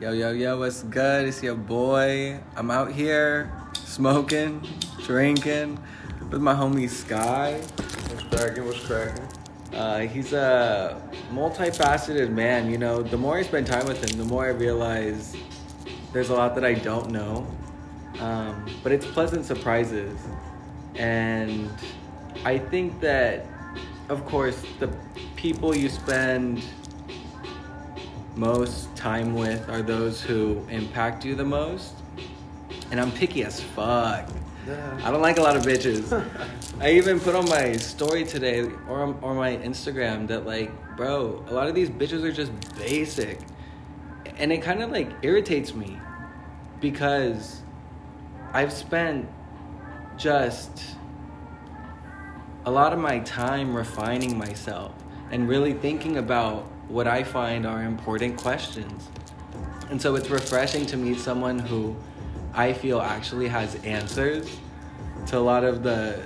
[0.00, 1.28] Yo, yo, yo, what's good?
[1.28, 2.40] It's your boy.
[2.56, 4.60] I'm out here smoking,
[5.04, 5.78] drinking
[6.32, 7.60] with my homie Sky.
[8.08, 8.66] What's cracking?
[8.66, 9.28] What's cracking?
[9.72, 12.72] Uh, he's a multifaceted man.
[12.72, 15.36] You know, the more I spend time with him, the more I realize
[16.12, 17.46] there's a lot that I don't know.
[18.18, 20.18] Um, but it's pleasant surprises.
[20.96, 21.70] And
[22.44, 23.46] I think that,
[24.08, 24.92] of course, the
[25.36, 26.64] people you spend
[28.36, 31.94] most time with are those who impact you the most.
[32.90, 34.28] And I'm picky as fuck.
[35.02, 36.10] I don't like a lot of bitches.
[36.80, 41.52] I even put on my story today or or my Instagram that like, bro, a
[41.52, 43.40] lot of these bitches are just basic.
[44.38, 45.98] And it kind of like irritates me
[46.80, 47.62] because
[48.52, 49.28] I've spent
[50.16, 50.96] just
[52.64, 54.92] a lot of my time refining myself
[55.30, 59.08] and really thinking about what I find are important questions.
[59.90, 61.94] And so it's refreshing to meet someone who
[62.54, 64.58] I feel actually has answers
[65.26, 66.20] to a lot of the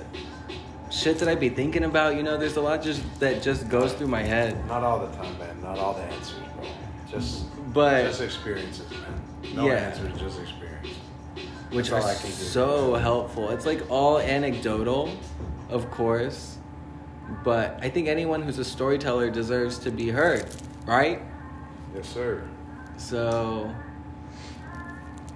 [0.91, 2.15] shit that I'd be thinking about.
[2.15, 4.55] You know, there's a lot just that just goes through my head.
[4.67, 5.61] Not all the time, man.
[5.61, 6.65] Not all the answers, bro.
[7.09, 9.55] Just, But- just experiences, man.
[9.55, 9.73] No Yeah.
[9.75, 10.65] answers, just experience.
[11.71, 12.35] which That's are all I can do.
[12.35, 13.49] so helpful.
[13.51, 15.09] It's like all anecdotal,
[15.69, 16.57] of course,
[17.43, 20.45] but I think anyone who's a storyteller deserves to be heard,
[20.85, 21.21] right?
[21.95, 22.47] Yes, sir.
[22.97, 23.73] So,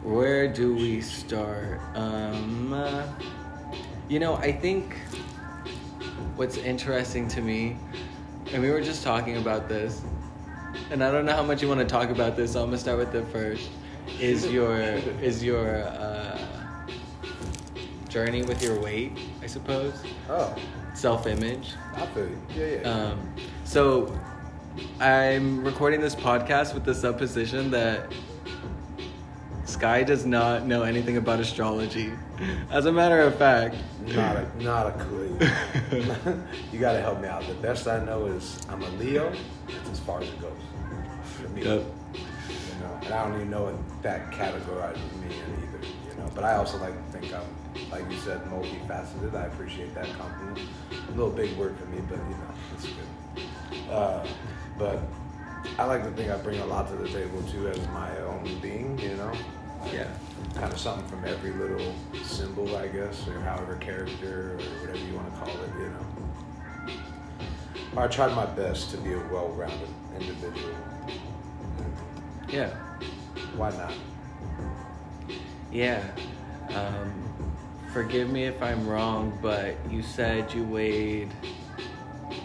[0.03, 1.79] where do we start?
[1.95, 3.03] Um, uh,
[4.09, 4.95] you know, I think
[6.35, 7.77] what's interesting to me,
[8.51, 10.01] and we were just talking about this,
[10.91, 12.77] and I don't know how much you want to talk about this, so I'm gonna
[12.77, 13.69] start with the first.
[14.19, 14.79] Is your
[15.21, 16.37] is your uh,
[18.09, 19.13] journey with your weight?
[19.41, 20.55] I suppose Oh,
[20.93, 21.73] self image.
[21.95, 22.41] I feel you.
[22.55, 22.89] Yeah, yeah.
[22.89, 24.17] Um, so
[24.99, 28.11] I'm recording this podcast with the supposition that
[29.65, 32.11] Sky does not know anything about astrology.
[32.69, 33.75] As a matter of fact,
[34.07, 35.37] not a, not a clue.
[36.71, 37.47] you gotta help me out.
[37.47, 39.31] The best I know is I'm a Leo.
[39.67, 40.51] That's as far as it goes.
[41.55, 41.57] Yep.
[41.57, 45.87] You know, and I don't even know what that categorizes me in either.
[46.09, 47.41] You know, but I also like to think I'm,
[47.91, 49.35] like you said, multifaceted.
[49.35, 50.59] I appreciate that compliment.
[50.91, 53.89] A little big word for me, but you know, it's good.
[53.91, 54.25] Uh,
[54.77, 54.99] but
[55.79, 58.59] I like to think I bring a lot to the table too as my own
[58.61, 58.97] being.
[58.99, 59.31] You know,
[59.91, 60.07] yeah,
[60.55, 65.13] kind of something from every little symbol, I guess, or however character or whatever you
[65.15, 66.05] want to call it, you know.
[67.95, 69.87] I tried my best to be a well-rounded
[70.19, 70.73] individual.
[72.49, 72.69] yeah,
[73.55, 73.93] Why not?
[75.71, 76.03] yeah.
[76.69, 77.13] Um,
[77.93, 81.29] forgive me if I'm wrong, but you said you weighed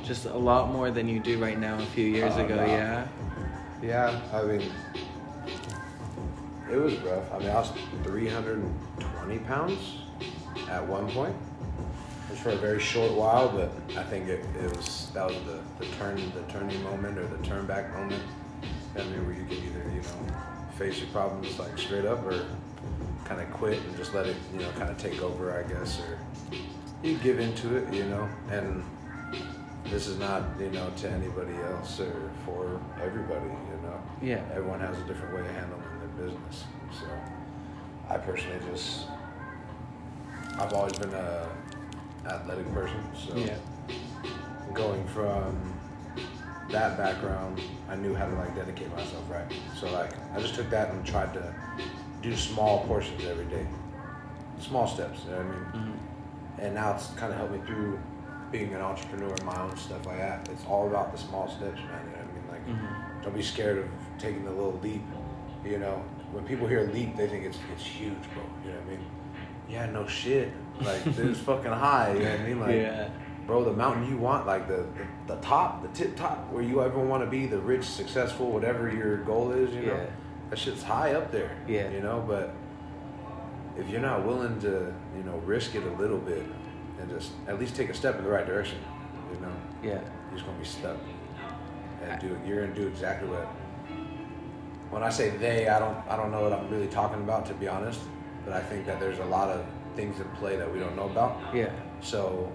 [0.04, 2.64] just a lot more than you do right now a few years Uh, ago, no.
[2.66, 3.06] yeah?
[3.82, 4.70] Yeah, I mean,
[6.70, 7.32] it was rough.
[7.32, 7.72] I mean, I was
[8.02, 9.98] 320 pounds
[10.68, 11.34] at one point.
[12.28, 15.36] It was for a very short while, but I think it, it was that was
[15.46, 18.22] the, the turn the turning moment or the turn back moment.
[18.96, 20.36] I mean, where you can either you know
[20.76, 22.44] face your problems like straight up or
[23.28, 26.00] kind of quit and just let it you know kind of take over, I guess,
[26.00, 26.18] or
[27.02, 28.82] you give into it, you know, and
[29.84, 34.42] this is not you know to anybody else or for everybody you know Yeah.
[34.52, 37.06] everyone has a different way of handling their business so
[38.10, 39.06] i personally just
[40.58, 41.48] i've always been a
[42.26, 43.56] athletic person so Yeah.
[44.74, 45.56] going from
[46.70, 49.50] that background i knew how to like dedicate myself right
[49.80, 51.54] so like i just took that and tried to
[52.22, 53.66] do small portions every day
[54.60, 56.64] small steps you know what i mean Mhm.
[56.64, 57.98] and now it's kind of helped me through
[58.50, 60.48] being an entrepreneur and my own stuff like that.
[60.50, 62.00] It's all about the small steps, man.
[62.06, 62.46] You know what I mean?
[62.50, 63.22] Like, Mhm.
[63.22, 63.84] don't be scared of
[64.18, 65.02] taking the little leap.
[65.66, 66.00] You know,
[66.32, 68.42] when people hear leap, they think it's it's huge, bro.
[68.64, 69.00] You know what I mean?
[69.68, 70.50] Yeah, no shit.
[70.80, 72.14] Like, is fucking high.
[72.14, 72.60] You know what I mean?
[72.60, 73.08] Like, Yeah.
[73.46, 74.86] bro, the mountain you want, like the,
[75.26, 78.50] the the top, the tip top, where you ever want to be, the rich, successful,
[78.50, 79.74] whatever your goal is.
[79.74, 80.06] You know, Yeah.
[80.50, 81.56] That shit's high up there.
[81.66, 81.90] Yeah.
[81.90, 82.54] You know, but
[83.76, 86.42] if you're not willing to, you know, risk it a little bit
[87.00, 88.78] and just at least take a step in the right direction,
[89.32, 89.52] you know,
[89.82, 90.00] Yeah.
[90.30, 90.96] you're just gonna be stuck.
[92.02, 93.46] And do you're gonna do exactly what
[94.90, 97.54] when I say they, I don't I don't know what I'm really talking about to
[97.54, 98.00] be honest.
[98.44, 101.04] But I think that there's a lot of things in play that we don't know
[101.10, 101.54] about.
[101.54, 101.70] Yeah.
[102.00, 102.50] So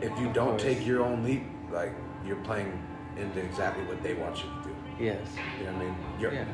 [0.00, 0.62] if you Of don't course.
[0.62, 1.92] take your own leap, like
[2.24, 2.72] you're playing
[3.16, 4.74] into exactly what they want you to do.
[5.04, 5.18] Yes.
[5.58, 5.96] You know what I mean?
[6.18, 6.44] You're Yeah.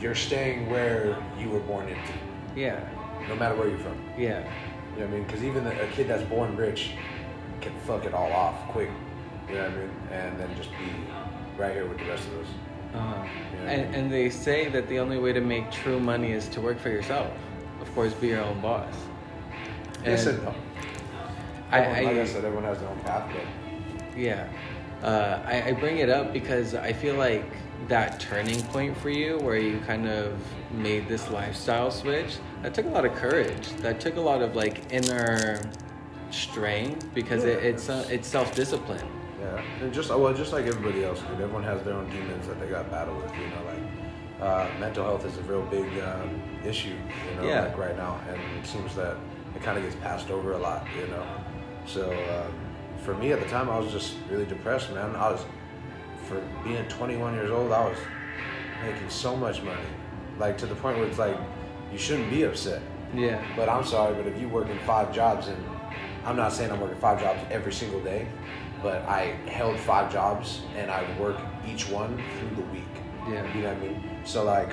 [0.00, 2.12] You're staying where you were born into,
[2.56, 2.80] Yeah.
[3.28, 3.96] no matter where you're from.
[4.18, 4.38] Yeah.
[4.94, 5.24] You know what I mean?
[5.24, 6.92] Because even a kid that's born rich
[7.60, 8.88] can fuck it all off quick.
[9.48, 9.90] You know what I mean?
[10.10, 10.90] And then just be
[11.58, 12.46] right here with the rest of us.
[12.94, 13.24] Uh-huh.
[13.62, 13.70] Yeah.
[13.70, 16.78] And, and they say that the only way to make true money is to work
[16.80, 17.30] for yourself.
[17.80, 18.92] Of course, be your own boss.
[20.04, 20.54] Yes And and no.
[21.70, 24.48] I, Everyone- like I I, said, everyone has their own path, but yeah,
[25.04, 27.44] uh, I, I bring it up because I feel like
[27.90, 30.32] that turning point for you, where you kind of
[30.70, 33.68] made this lifestyle switch, that took a lot of courage.
[33.82, 35.60] That took a lot of like inner
[36.30, 39.04] strength because it, it's uh, it's self discipline.
[39.40, 41.32] Yeah, and just well, just like everybody else, dude.
[41.40, 43.32] Everyone has their own demons that they got to battle with.
[43.36, 46.90] You know, like uh, mental health is a real big um, issue.
[47.28, 47.62] You know, Yeah.
[47.62, 49.16] like right now, and it seems that
[49.56, 50.86] it kind of gets passed over a lot.
[50.98, 51.26] You know,
[51.86, 52.54] so um,
[53.02, 55.16] for me at the time, I was just really depressed, man.
[55.16, 55.44] I was
[56.30, 57.98] for being 21 years old, I was
[58.84, 59.80] making so much money,
[60.38, 61.36] like to the point where it's like
[61.92, 62.80] you shouldn't be upset.
[63.12, 63.44] Yeah.
[63.56, 65.58] But I'm sorry, but if you work in five jobs, and
[66.24, 68.28] I'm not saying I'm working five jobs every single day,
[68.80, 71.36] but I held five jobs and I work
[71.66, 72.84] each one through the week.
[73.28, 73.52] Yeah.
[73.54, 74.10] You know what I mean?
[74.24, 74.72] So like,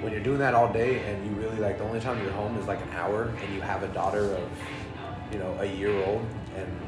[0.00, 2.58] when you're doing that all day and you really like the only time you're home
[2.58, 4.50] is like an hour and you have a daughter of,
[5.32, 6.26] you know, a year old
[6.56, 6.83] and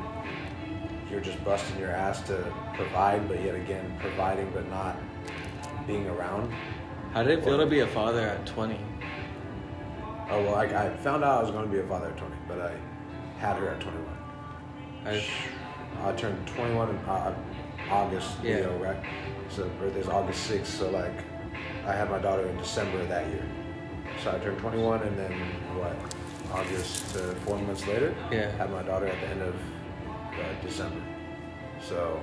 [1.10, 4.96] you're just busting your ass to provide, but yet again providing but not
[5.86, 6.52] being around.
[7.12, 8.78] How did it feel to be a father at 20?
[10.28, 12.34] Oh well, I, I found out I was going to be a father at 20,
[12.48, 12.72] but I
[13.38, 14.04] had her at 21.
[15.06, 15.24] I,
[16.04, 17.34] I turned 21 in uh,
[17.90, 18.56] August, Yeah.
[18.56, 18.96] Leo, right?
[19.48, 21.22] So birthday's August 6th, so like
[21.86, 23.44] I had my daughter in December of that year.
[24.24, 25.32] So I turned 21 and then
[25.78, 25.94] what?
[26.52, 28.50] August, uh, four months later, Yeah.
[28.56, 29.54] had my daughter at the end of
[30.38, 31.02] uh, December.
[31.80, 32.20] So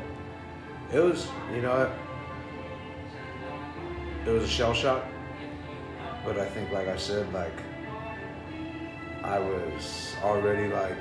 [0.91, 1.91] it was, you know,
[4.25, 5.03] it was a shell shock,
[6.25, 7.57] but I think, like I said, like
[9.23, 10.99] I was already like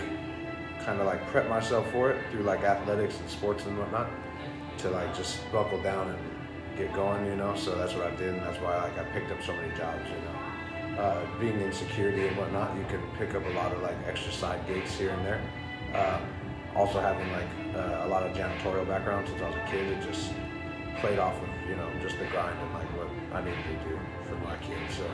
[0.85, 4.11] kind of like prep myself for it through like athletics and sports and whatnot
[4.79, 6.19] to like just buckle down and
[6.77, 7.55] get going, you know.
[7.57, 10.05] So that's what I did, and that's why like I picked up so many jobs,
[10.09, 11.03] you know.
[11.03, 14.33] Uh, being in security and whatnot, you can pick up a lot of like extra
[14.33, 15.41] side gigs here and there.
[15.95, 16.23] Um,
[16.75, 20.03] also having like uh, a lot of janitorial background since I was a kid, it
[20.03, 20.33] just
[20.99, 23.99] played off of you know just the grind and like what I needed to do
[24.29, 24.97] for my kids.
[24.97, 25.07] So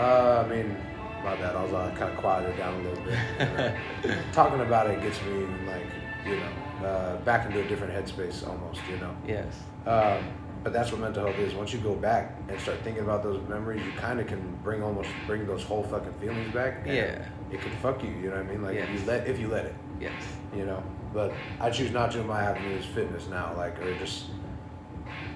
[0.00, 0.76] uh, I mean,
[1.22, 1.54] my bad.
[1.56, 3.74] I was uh, kind of quieted down a little bit.
[4.32, 5.86] Talking about it gets me like
[6.26, 8.80] you know uh, back into a different headspace almost.
[8.90, 9.14] You know.
[9.26, 9.54] yes.
[9.86, 10.24] Um,
[10.62, 11.54] but that's what mental health is.
[11.54, 14.82] Once you go back and start thinking about those memories, you kind of can bring
[14.82, 16.86] almost bring those whole fucking feelings back.
[16.86, 17.22] Yeah.
[17.52, 18.08] It can fuck you.
[18.08, 18.62] You know what I mean?
[18.62, 19.00] Like if Yes.
[19.00, 19.74] you let if you let it.
[20.00, 20.22] Yes.
[20.54, 20.82] You know.
[21.12, 22.22] But I choose not to.
[22.24, 23.54] My avenue is fitness now.
[23.56, 24.26] Like or just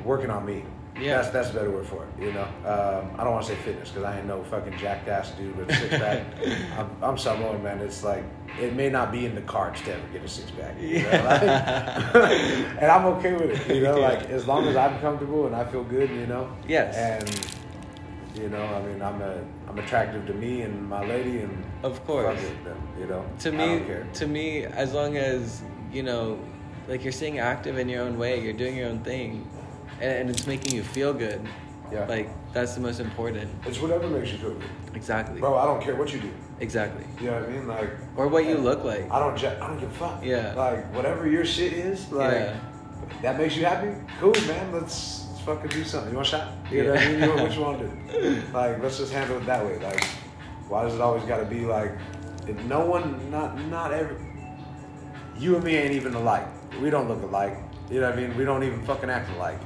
[0.04, 0.64] working on me.
[0.98, 1.18] Yeah.
[1.18, 2.24] That's that's a better word for it.
[2.24, 2.42] You know.
[2.64, 5.70] Um, I don't want to say fitness because I ain't no fucking jackass dude with
[5.70, 6.26] a six pack.
[6.78, 7.78] I'm, I'm Samoan man.
[7.78, 8.24] It's like
[8.60, 10.74] it may not be in the cards to ever get a six pack.
[10.80, 11.10] You know?
[11.10, 12.10] Yeah.
[12.12, 12.32] Like,
[12.82, 13.76] and I'm okay with it.
[13.76, 14.08] You know, Yeah.
[14.08, 16.10] like as long as I'm comfortable and I feel good.
[16.10, 16.50] You know.
[16.66, 16.96] Yes.
[16.96, 17.57] And
[18.34, 22.04] you know, I mean, I'm a I'm attractive to me and my lady and Of
[22.06, 22.40] course.
[22.64, 23.24] them, you know.
[23.40, 23.82] to me
[24.14, 26.38] to me as long as you know
[26.88, 29.46] like you're staying active in your own way you're doing your own thing
[30.00, 31.40] and, and it's making you feel good
[31.92, 32.04] Yeah.
[32.06, 35.56] like that's the most important It's whatever makes you feel good, exactly bro.
[35.56, 36.30] I don't care what you do.
[36.60, 37.66] exactly You know what I mean?
[37.68, 40.24] Like or what you look like I don't ju- I don't give a fuck.
[40.24, 40.54] Yeah.
[40.54, 42.56] Like whatever your shit is, like Yeah.
[43.22, 43.92] that makes you happy.
[44.20, 44.72] Cool, man.
[44.72, 46.10] Let's, let's fucking do something.
[46.10, 46.52] You want a shot?
[46.70, 47.22] You know what I mean?
[47.22, 48.42] You want, what you want to do?
[48.52, 49.78] Like let's just handle it that way.
[49.78, 50.04] Like
[50.68, 51.92] why does it always got to be like?
[52.46, 54.16] If no one, not not every.
[55.38, 56.46] You and me ain't even alike.
[56.82, 57.56] We don't look alike.
[57.90, 58.36] You know what I mean?
[58.36, 59.60] We don't even fucking act alike.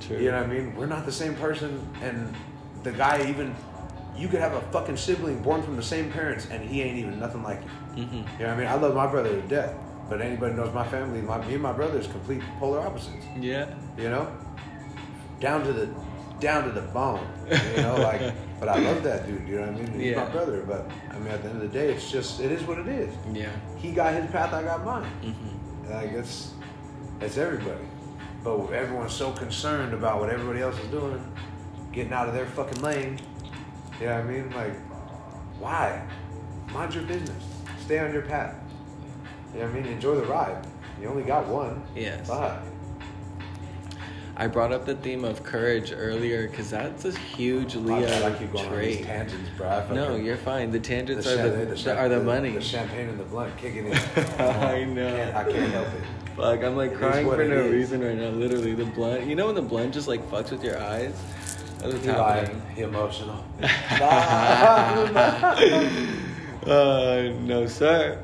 [0.00, 0.18] True.
[0.18, 0.74] You know what I mean?
[0.76, 2.34] We're not the same person, and
[2.82, 3.54] the guy even.
[4.16, 7.20] You could have a fucking sibling born from the same parents, and he ain't even
[7.20, 7.60] nothing like
[7.94, 8.02] you.
[8.04, 8.66] hmm You know what I mean?
[8.66, 9.74] I love my brother to death,
[10.08, 13.24] but anybody knows my family, my, me and my brother is complete polar opposites.
[13.38, 14.26] yeah You know,
[15.40, 15.88] down to the
[16.40, 17.26] down to the bone.
[17.48, 18.20] You know, like,
[18.60, 19.48] but I love that dude.
[19.48, 20.00] You know what I mean?
[20.00, 22.52] He's my brother, but I mean, at the end of the day, it's just it
[22.52, 23.12] is what it is.
[23.32, 25.04] yeah He got his path, I got mine.
[25.22, 26.52] hmm Like it's
[27.20, 27.84] it's everybody,
[28.44, 31.20] but everyone's so concerned about what everybody else is doing,
[31.92, 33.18] getting out of their fucking lane.
[34.00, 34.50] You know what I mean?
[34.50, 34.74] Like,
[35.58, 36.06] why?
[36.72, 37.42] Mind your business.
[37.80, 38.54] Stay on your path.
[39.54, 39.92] You know what I mean?
[39.92, 40.64] Enjoy the ride.
[41.00, 41.82] You only got one.
[41.96, 42.28] Yes.
[42.28, 42.62] Fuck.
[44.40, 48.52] I brought up the theme of courage earlier because that's a huge Leo I keep
[48.52, 49.68] going on these tangents, bro.
[49.68, 50.70] I No, you're fine.
[50.70, 52.52] The tangents the are the, the are the money.
[52.52, 53.94] The champagne and the blunt kicking in.
[54.38, 55.16] I know.
[55.16, 56.02] Can't, I can't help it.
[56.36, 57.72] Fuck, I'm like It crying for no is.
[57.72, 58.28] reason right now.
[58.28, 59.26] Literally, the blunt.
[59.26, 61.20] You know when the blunt just like fucks with your eyes?
[61.80, 62.62] That's what's happening.
[62.76, 63.44] He emotional.
[63.60, 63.66] uh,
[67.40, 68.22] no, sir.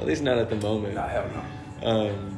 [0.00, 0.94] At least not at the moment.
[0.94, 1.30] Nah, hell
[1.82, 1.88] no.
[1.88, 2.31] Um,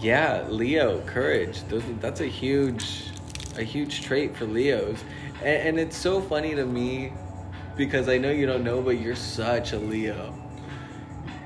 [0.00, 1.62] Yeah, Leo, courage.
[1.68, 3.04] Those, that's a huge,
[3.56, 5.02] a huge trait for Leos,
[5.40, 7.12] and, and it's so funny to me
[7.76, 10.34] because I know you don't know, but you're such a Leo.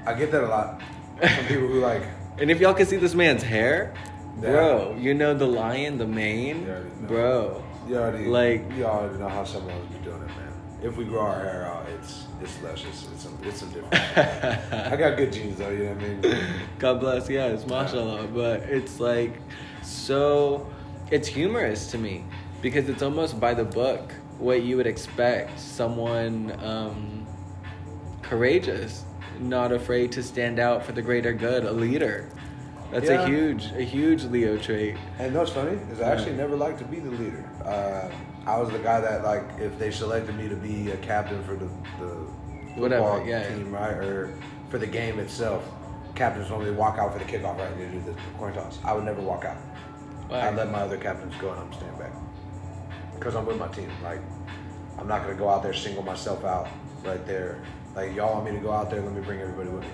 [0.06, 0.82] I get that a lot
[1.18, 2.02] from people who like.
[2.36, 3.94] And if y'all can see this man's hair,
[4.42, 4.50] Yeah.
[4.50, 7.06] bro, you know the lion, the mane, You already know.
[7.06, 7.64] bro.
[7.88, 10.52] You already Like- you already know how someone would be doing it, man.
[10.82, 13.06] If we grow our hair out, it's it's luscious.
[13.12, 13.94] It's some it's some different.
[14.92, 15.70] I got good genes though.
[15.70, 16.44] You know what I mean?
[16.78, 18.28] God bless, Yeah, yes, mashallah.
[18.28, 19.38] But it's like
[19.82, 20.66] so,
[21.10, 22.24] it's humorous to me
[22.62, 27.26] because it's almost by the book what you would expect someone um,
[28.22, 29.04] courageous,
[29.40, 32.30] not afraid to stand out for the greater good, a leader.
[32.90, 33.22] That's Yeah.
[33.22, 34.96] a huge, a huge Leo trait.
[35.18, 37.44] And you know what's funny is I actually never liked to be the leader.
[37.64, 38.08] Uh,
[38.46, 41.56] I was the guy that like if they selected me to be a captain for
[41.56, 41.66] the
[41.98, 42.14] the
[42.80, 43.48] Whatever, yeah.
[43.48, 44.34] team, right, or
[44.68, 45.62] for the game itself,
[46.16, 48.80] captains normally walk out for the kickoff, right, and they do the coin toss.
[48.84, 49.56] I would never walk out.
[50.28, 50.40] Why?
[50.40, 52.12] I let my other captains go and I'm staying back
[53.14, 53.90] because I'm with my team.
[54.02, 54.18] Like
[54.98, 56.68] I'm not gonna go out there single myself out
[57.04, 57.62] right there.
[57.94, 59.90] Like y'all want me to go out there, let me bring everybody with me.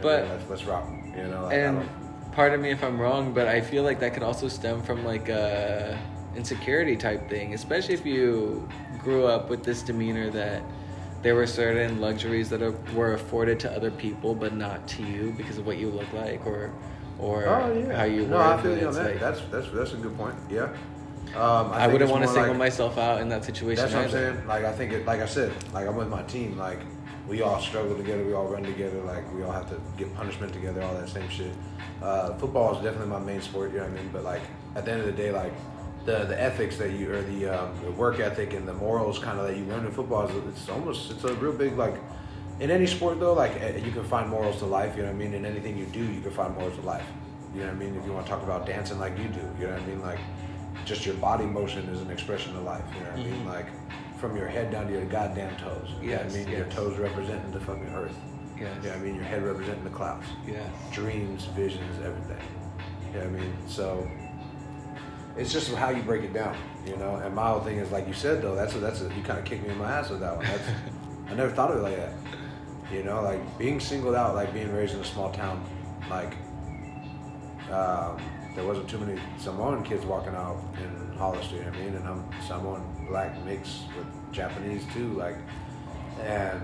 [0.00, 0.88] But- let's let's rock.
[1.16, 4.14] You know, like, and don't- pardon me if I'm wrong, but I feel like that
[4.14, 5.98] could also stem from like a
[6.36, 8.68] insecurity type thing, especially if you
[9.02, 10.62] grew up with this demeanor that
[11.22, 15.32] there were certain luxuries that are, were afforded to other people but not to you
[15.36, 16.70] because of what you look like or
[17.18, 17.96] or Oh yeah.
[17.96, 18.58] how you no, work.
[18.58, 19.04] I feel you on that.
[19.12, 20.34] like- that's that's that's a good point.
[20.50, 20.68] Yeah.
[21.34, 23.82] Um, I, think wouldn't want to single like- myself out in that situation.
[23.82, 24.46] That's what I'm saying.
[24.46, 25.06] Like I think it.
[25.06, 25.52] Like I said.
[25.72, 26.56] Like I'm with my team.
[26.56, 26.78] Like
[27.26, 28.22] we all struggle together.
[28.24, 29.00] We all run together.
[29.02, 30.82] Like we all have to get punishment together.
[30.82, 31.52] All that same shit.
[32.02, 33.72] Uh, football is definitely my main sport.
[33.72, 34.10] You know what I mean?
[34.12, 34.42] But like
[34.76, 35.52] at the end of the day, like
[36.06, 39.38] the the ethics that you or the um, the work ethic and the morals kind
[39.38, 41.94] of that you learn in football is it's almost it's a real big like.
[42.58, 44.96] In any sport though, like eh, you can find morals to life.
[44.96, 45.34] You know what I mean?
[45.34, 47.04] In anything you do, you can find morals to life.
[47.52, 47.94] You know what I mean?
[47.96, 50.00] If you want to talk about dancing like you do, you know what I mean?
[50.00, 50.18] Like
[50.86, 52.84] just your body motion is an expression of life.
[52.94, 53.42] You know what I mean?
[53.44, 53.46] Mhm.
[53.46, 53.66] Like
[54.18, 55.90] from your head down to your goddamn toes.
[56.00, 56.48] You know what I mean?
[56.48, 58.16] Your toes representing the fucking earth.
[58.58, 58.74] Yes.
[58.82, 59.14] You know what I mean?
[59.16, 60.26] Your head representing the clouds.
[60.46, 60.70] Yes.
[60.92, 62.42] Dreams, visions, everything.
[63.12, 63.52] You know what I mean?
[63.68, 64.08] So
[65.36, 67.16] it's just how you break it down, you know.
[67.16, 68.54] And my whole thing is like you said though.
[68.54, 70.46] That's a, that's a, you kind of kicked me in my ass with that one.
[70.46, 70.68] That's
[71.28, 72.12] I never thought of it like that.
[72.92, 75.64] You know, like being singled out, like being raised in a small town,
[76.08, 76.32] like
[77.70, 78.20] um,
[78.54, 81.56] there wasn't too many Samoan kids walking out in Hollister.
[81.56, 81.94] You know what I mean?
[81.94, 85.36] And I'm Samoan black mixed with Japanese too, like
[86.22, 86.62] and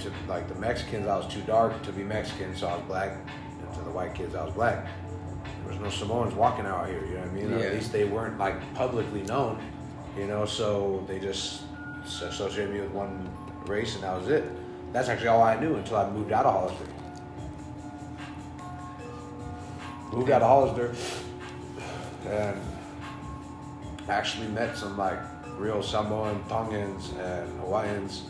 [0.00, 3.16] to like the Mexicans, I was too dark to be Mexican, so I was black.
[3.60, 4.86] And to the white kids, I was black.
[5.64, 7.50] There was no Samoans walking out here, you know what I mean?
[7.50, 7.66] Yeah.
[7.66, 9.58] at least they weren't like publicly known,
[10.16, 10.44] you know.
[10.44, 11.62] So they just
[12.04, 13.28] associated me with one
[13.66, 14.44] race, and that was it.
[14.92, 16.86] That's actually all I knew until I moved out of Hollister.
[20.12, 20.94] Moved out of Hollister,
[22.28, 22.60] and
[24.08, 25.18] actually met some like
[25.58, 28.24] real Samoan, Tongans, and Hawaiians,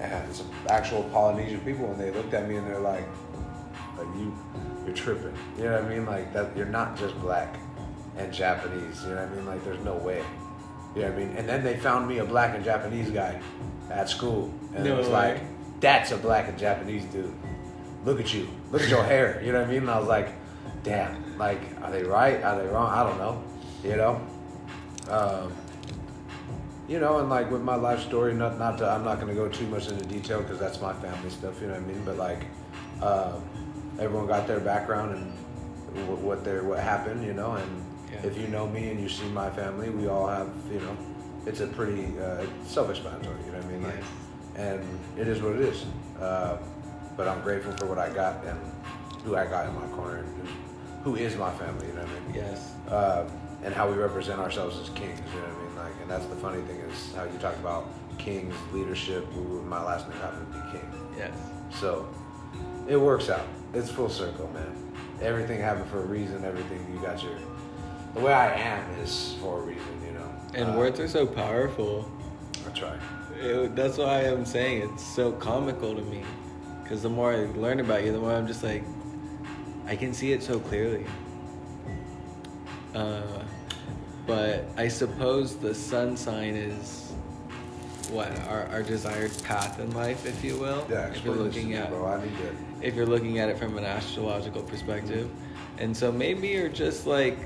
[0.00, 3.04] and some actual Polynesian people, and they looked at me and they're like,
[4.00, 4.34] "Like you,
[4.86, 6.06] you're tripping." You know what I mean?
[6.06, 7.56] Like that, you're not just black
[8.16, 9.02] and Japanese.
[9.04, 9.46] You know what I mean?
[9.46, 10.24] Like there's no way.
[10.94, 11.36] You know what I mean?
[11.36, 13.40] And then they found me a black and Japanese guy
[13.90, 15.12] at school, and No it was way.
[15.12, 17.32] like, "That's a black and Japanese dude.
[18.04, 18.48] Look at you.
[18.72, 19.82] Look at your hair." You know what I mean?
[19.82, 20.32] And I was like,
[20.82, 21.38] "Damn.
[21.38, 22.42] Like, are they right?
[22.42, 22.90] Are they wrong?
[22.90, 23.42] I don't know."
[23.84, 24.20] You know.
[25.08, 25.52] Um,
[26.88, 29.34] you know, and like with my life story, not not to, I'm not going to
[29.34, 31.60] go too much into detail because that's my family stuff.
[31.60, 32.02] You know what I mean?
[32.04, 32.44] But like,
[33.00, 33.42] um,
[34.00, 37.24] everyone got their background and what, their what happened.
[37.24, 38.26] You know, and Yeah.
[38.26, 40.48] if you know me and you see my family, we all have.
[40.72, 40.96] You know,
[41.46, 43.36] it's a pretty uh, self-explanatory.
[43.46, 43.82] You know what I mean?
[43.82, 44.04] Like, Yes.
[44.56, 45.84] and it is what it is.
[46.20, 46.56] Uh,
[47.16, 48.58] but I'm grateful for what I got and
[49.24, 51.86] who I got in my corner, and who- who is my family.
[51.86, 52.34] You know what I mean?
[52.34, 52.72] Yes.
[52.90, 53.24] uh,
[53.62, 55.18] and how we represent ourselves as kings.
[55.34, 55.76] You know what I mean?
[55.76, 57.84] Like, and that's the funny thing is how you talk about
[58.18, 59.26] kings, leadership.
[59.68, 61.30] My last name happened to be King, Yes.
[61.78, 62.06] so
[62.88, 63.46] it works out.
[63.72, 64.92] It's full circle, man.
[65.22, 66.44] Everything happened for a reason.
[66.44, 67.32] Everything you got your.
[68.14, 70.28] The way I am is for a reason, you know.
[70.54, 72.10] And Uh, words are so powerful.
[72.66, 72.96] I try.
[73.40, 76.24] It, that's why I'm saying it's so comical to me.
[76.82, 78.82] Because the more I learn about you, the more I'm just like,
[79.86, 81.06] I can see it so clearly.
[82.94, 83.22] Uh,
[84.26, 87.12] but I suppose the sun sign is
[88.10, 90.84] what our, our desired path in life, if you will.
[90.90, 92.06] Yeah, if you're explain this to looking at bro.
[92.06, 92.56] I need to.
[92.82, 95.28] If you're looking at it from an astrological perspective.
[95.78, 97.38] And so maybe you're just like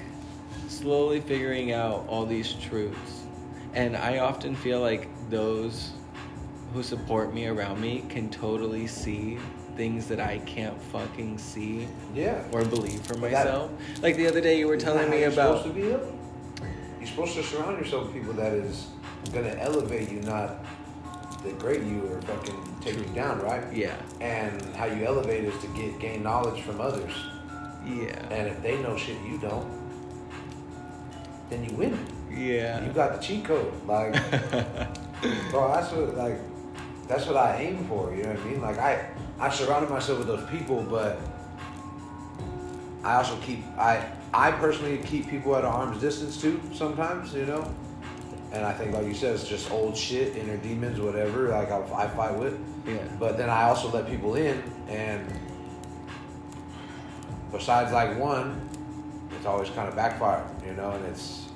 [0.68, 3.22] slowly figuring out all these truths.
[3.74, 5.92] And I often feel like those
[6.72, 9.38] who support me around me can totally see
[9.76, 12.42] things that I can't fucking see Yeah.
[12.52, 13.70] or believe for But that- myself.
[14.02, 15.58] like the other day, you were telling me you're about.
[15.58, 16.12] Supposed to be healthy?
[17.00, 18.86] You're supposed to surround yourself with people that is
[19.32, 20.64] gonna elevate you, not
[21.44, 23.64] degrade you or fucking take you down, right?
[23.72, 27.12] Yeah, And how you elevate is to get gain knowledge from others.
[27.84, 29.66] yeah, And if they know shit you don't,
[31.50, 31.98] then you win.
[32.30, 32.84] yeah.
[32.84, 33.72] You got the cheat code.
[33.86, 34.12] Like,
[35.50, 36.38] bro, that's what like
[37.08, 38.14] that's what I aim for.
[38.14, 38.60] You know what I mean?
[38.62, 39.06] Like I
[39.38, 41.18] I surrounded myself with those people, but
[43.02, 46.60] I also keep I I personally keep people at arm's distance too.
[46.72, 47.62] Sometimes, you know.
[48.54, 51.48] And I think, like you said, it's just old shit, inner demons, whatever.
[51.48, 52.56] Like I, I fight with.
[52.86, 52.98] Yeah.
[53.18, 55.26] But then I also let people in, and
[57.50, 58.68] besides like one,
[59.36, 60.92] it's always kind of backfired, you know.
[60.92, 61.48] And it's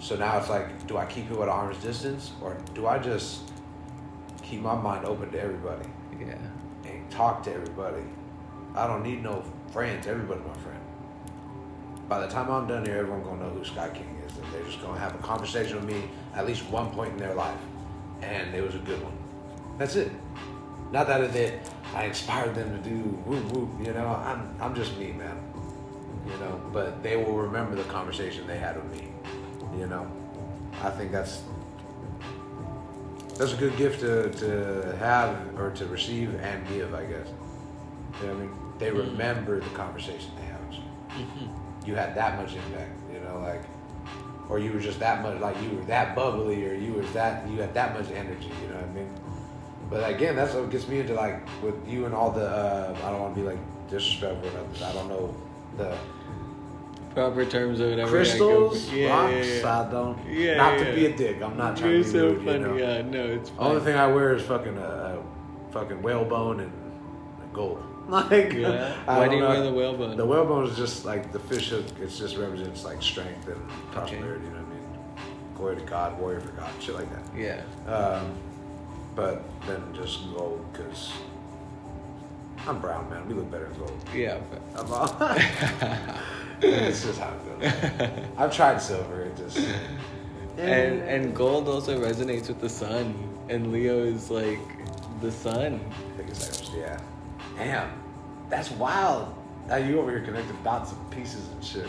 [0.00, 3.50] so now it's like, do I keep people at arm's distance, or do I just
[4.42, 5.88] keep my mind open to everybody
[6.20, 6.36] yeah.
[6.84, 8.02] and talk to everybody?
[8.74, 9.42] I don't need no
[9.72, 10.06] friends.
[10.06, 10.80] Everybody's my friend.
[12.08, 14.64] By the time I'm done here, everyone gonna know who Sky King is, and they're
[14.64, 17.58] just gonna have a conversation with me at least one point in their life,
[18.22, 19.12] and it was a good one.
[19.76, 20.10] That's it.
[20.90, 21.60] Not that it did.
[21.94, 23.86] I inspired them to do whoop whoop.
[23.86, 25.36] You know, I'm I'm just me, man.
[26.26, 29.08] You know, but they will remember the conversation they had with me.
[29.78, 30.10] You know,
[30.82, 31.42] I think that's
[33.36, 37.28] that's a good gift to, to have or to receive and give, I guess.
[38.20, 38.50] You know what I mean?
[38.78, 39.10] They mm-hmm.
[39.10, 40.78] remember the conversation they had with
[41.88, 41.94] you.
[41.94, 43.62] Had that much impact, you know, like,
[44.48, 47.48] or you were just that much, like you were that bubbly, or you was that,
[47.48, 49.10] you had that much energy, you know what I mean?
[49.90, 52.46] But again, that's what gets me into like with you and all the.
[52.46, 53.58] Uh, I don't want to be like
[53.90, 54.48] disrespectful.
[54.48, 54.82] or nothing.
[54.84, 55.34] I don't know
[55.78, 55.96] the
[57.14, 58.10] Proper terms of whatever.
[58.10, 59.46] crystals, Yeah, rocks.
[59.48, 59.80] yeah, yeah.
[59.80, 60.26] I don't.
[60.28, 61.42] Yeah, not to be a dick.
[61.42, 62.44] I'm not trying You're to be so rude.
[62.44, 62.58] funny.
[62.58, 62.76] You know?
[62.76, 63.66] Yeah, no, it's fine.
[63.66, 64.82] Only thing I wear is fucking uh,
[65.18, 66.72] uh, fucking whalebone and
[67.54, 67.82] gold.
[68.30, 68.96] Like, Yeah.
[69.06, 69.48] I Why don't you know.
[69.50, 70.16] wear the whalebone?
[70.16, 71.84] The whalebone is just like the fish hook.
[72.00, 74.46] It just represents like strength and prosperity.
[74.46, 75.54] You know what I mean?
[75.54, 77.36] Glory to God, warrior for God, shit like that.
[77.36, 77.92] Yeah.
[77.92, 78.32] Um,
[79.14, 81.12] but then just gold because
[82.66, 83.28] I'm brown, man.
[83.28, 84.04] We look better in gold.
[84.14, 84.38] Yeah.
[84.50, 84.80] But...
[84.80, 85.16] I'm all,
[86.62, 88.24] it's just how it goes.
[88.38, 89.22] I've tried silver.
[89.22, 89.58] It just
[90.56, 93.14] and and gold also resonates with the sun,
[93.50, 94.58] and Leo is like
[95.20, 95.78] the sun.
[96.14, 96.98] I think it's like, yeah.
[97.58, 97.90] Damn,
[98.48, 99.34] that's wild.
[99.66, 101.86] Now you over here connecting dots and pieces and shit.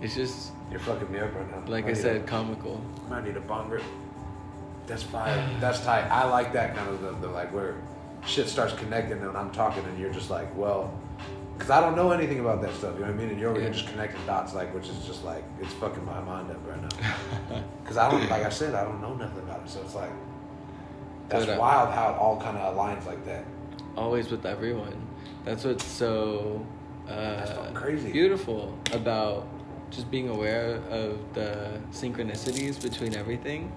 [0.00, 1.70] It's just You're fucking me up right now.
[1.70, 2.80] like I need said, a- comical.
[3.10, 3.82] I need a bong rip.
[4.86, 5.48] That's fire.
[5.60, 6.04] That's tight.
[6.10, 7.74] I like that kind of the, the like where
[8.24, 10.92] shit starts connecting and I'm talking and you're just like, well,
[11.54, 12.94] because I don't know anything about that stuff.
[12.94, 13.30] You know what I mean?
[13.30, 16.20] And you're over here just connecting dots, like which is just like it's fucking my
[16.20, 17.62] mind up right now.
[17.82, 19.70] Because I don't, like I said, I don't know nothing about it.
[19.70, 20.10] So it's like
[21.30, 23.44] that's uh, wild how it all kind of aligns like that.
[23.98, 24.96] Always with everyone.
[25.44, 26.64] That's what's so
[27.08, 28.12] uh, crazy.
[28.12, 29.48] beautiful about
[29.90, 33.72] just being aware of the synchronicities between everything.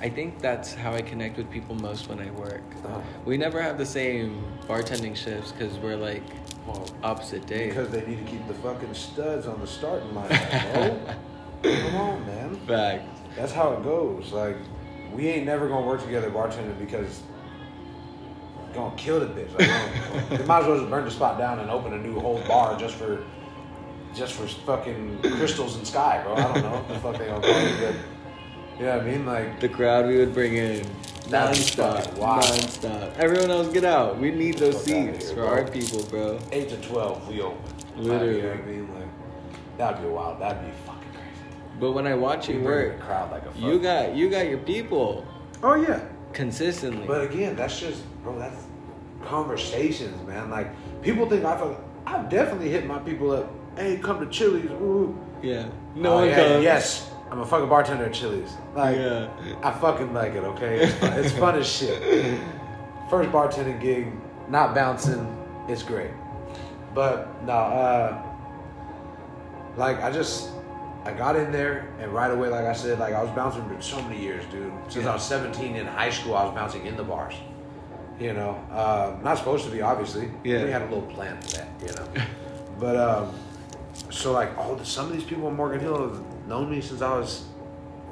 [0.00, 2.64] I think that's how I connect with people most when I work.
[2.84, 3.00] Uh-huh.
[3.24, 6.24] We never have the same bartending shifts because we're like
[6.66, 7.68] Well, opposite days.
[7.68, 10.28] Because they need to keep the fucking studs on the starting line,
[10.72, 10.98] bro.
[11.62, 12.56] Come on, man.
[12.66, 13.06] Fact.
[13.36, 14.32] That's how it goes.
[14.32, 14.56] Like,
[15.14, 17.22] we ain't never gonna work together bartending because
[18.74, 19.50] gonna kill the bitch.
[19.58, 22.40] Like, they might as well just burn the spot down and open a new whole
[22.48, 23.24] bar just for,
[24.14, 26.34] just for fucking crystals and sky, bro.
[26.34, 29.10] I don't know what the fuck they gonna call it, but you know what I
[29.10, 29.26] mean?
[29.26, 30.84] Like, The crowd we would bring in
[31.28, 33.16] That'd non-stop, non-stop.
[33.18, 34.18] Everyone else get out.
[34.18, 35.48] We need those Fuck outta seats here, for bro.
[35.50, 36.38] our people, bro.
[36.50, 37.58] eight to twelve, we open.
[37.96, 38.36] Literally.
[38.36, 38.94] You know what I mean?
[38.94, 39.08] Like,
[39.78, 40.40] that'd be wild.
[40.40, 41.78] That'd be fucking crazy.
[41.78, 43.60] But when I watch We you bring work, crowd like a fuck.
[43.60, 45.24] you got you got your people
[45.62, 46.00] Oh yeah.
[46.34, 47.06] Consistently.
[47.06, 48.64] But again, that's just, bro, that's
[49.24, 50.50] conversations, man.
[50.50, 50.68] Like,
[51.02, 55.16] people think I fucking, I've definitely hit my people up, hey, come to Chili's, ooh.
[55.42, 56.64] yeah, no Oh, one yeah, comes.
[56.64, 58.52] Yes, I'm a fucking bartender at Chili's.
[58.74, 59.28] Like, Yeah.
[59.62, 60.80] I fucking like it, okay?
[60.80, 62.38] It's fun, it's fun as shit.
[63.10, 64.08] First bartending gig,
[64.48, 65.26] not bouncing,
[65.68, 66.10] it's great.
[66.94, 68.22] But, no, uh,
[69.76, 70.50] like, I just,
[71.04, 73.80] I got in there, and right away, like I said, like, I was bouncing for
[73.82, 74.72] so many years, dude.
[74.88, 77.34] Since I was 17 in high school, I was bouncing in the bars.
[78.20, 80.30] You know, uh, not supposed to be, obviously.
[80.44, 80.64] Yeah.
[80.64, 82.24] We had a little plan for that, you know.
[82.78, 83.34] but, um,
[84.10, 87.16] so like, oh, some of these people in Morgan Hill have known me since I
[87.16, 87.46] was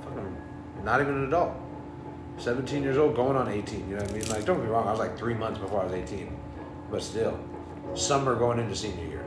[0.03, 0.37] fucking
[0.83, 1.53] not even an adult.
[2.38, 4.29] 17 years old, going on 18, you know what I mean?
[4.31, 6.37] Like, don't get me wrong, I was like three months before I was 18.
[6.90, 7.38] But still,
[7.94, 9.24] summer going into senior year,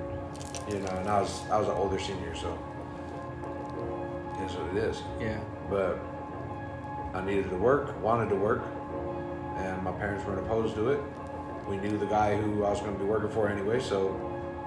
[0.68, 2.58] you know, and I was, I was an older senior, so
[4.52, 5.02] is what it is.
[5.20, 6.00] Yeah, But
[7.14, 8.64] I needed to work, wanted to work,
[9.58, 11.00] and my parents weren't opposed to it.
[11.70, 14.08] we knew the guy who I was going to be working for anyway, so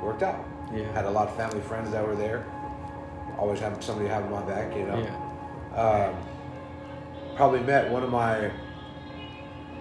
[0.03, 0.45] worked out.
[0.73, 0.91] Yeah.
[0.93, 2.47] Had a lot of family friends that were there.
[3.39, 4.99] Always had somebody having my back, you know.
[4.99, 5.81] Yeah.
[5.81, 6.17] Um,
[7.37, 8.51] probably met one of my.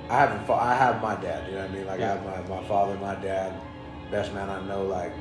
[0.10, 1.48] I have a I have my dad.
[1.48, 1.86] You know what I mean?
[1.88, 3.54] Like I have my, my father, my dad,
[4.12, 4.84] best man I know.
[4.84, 5.14] Like,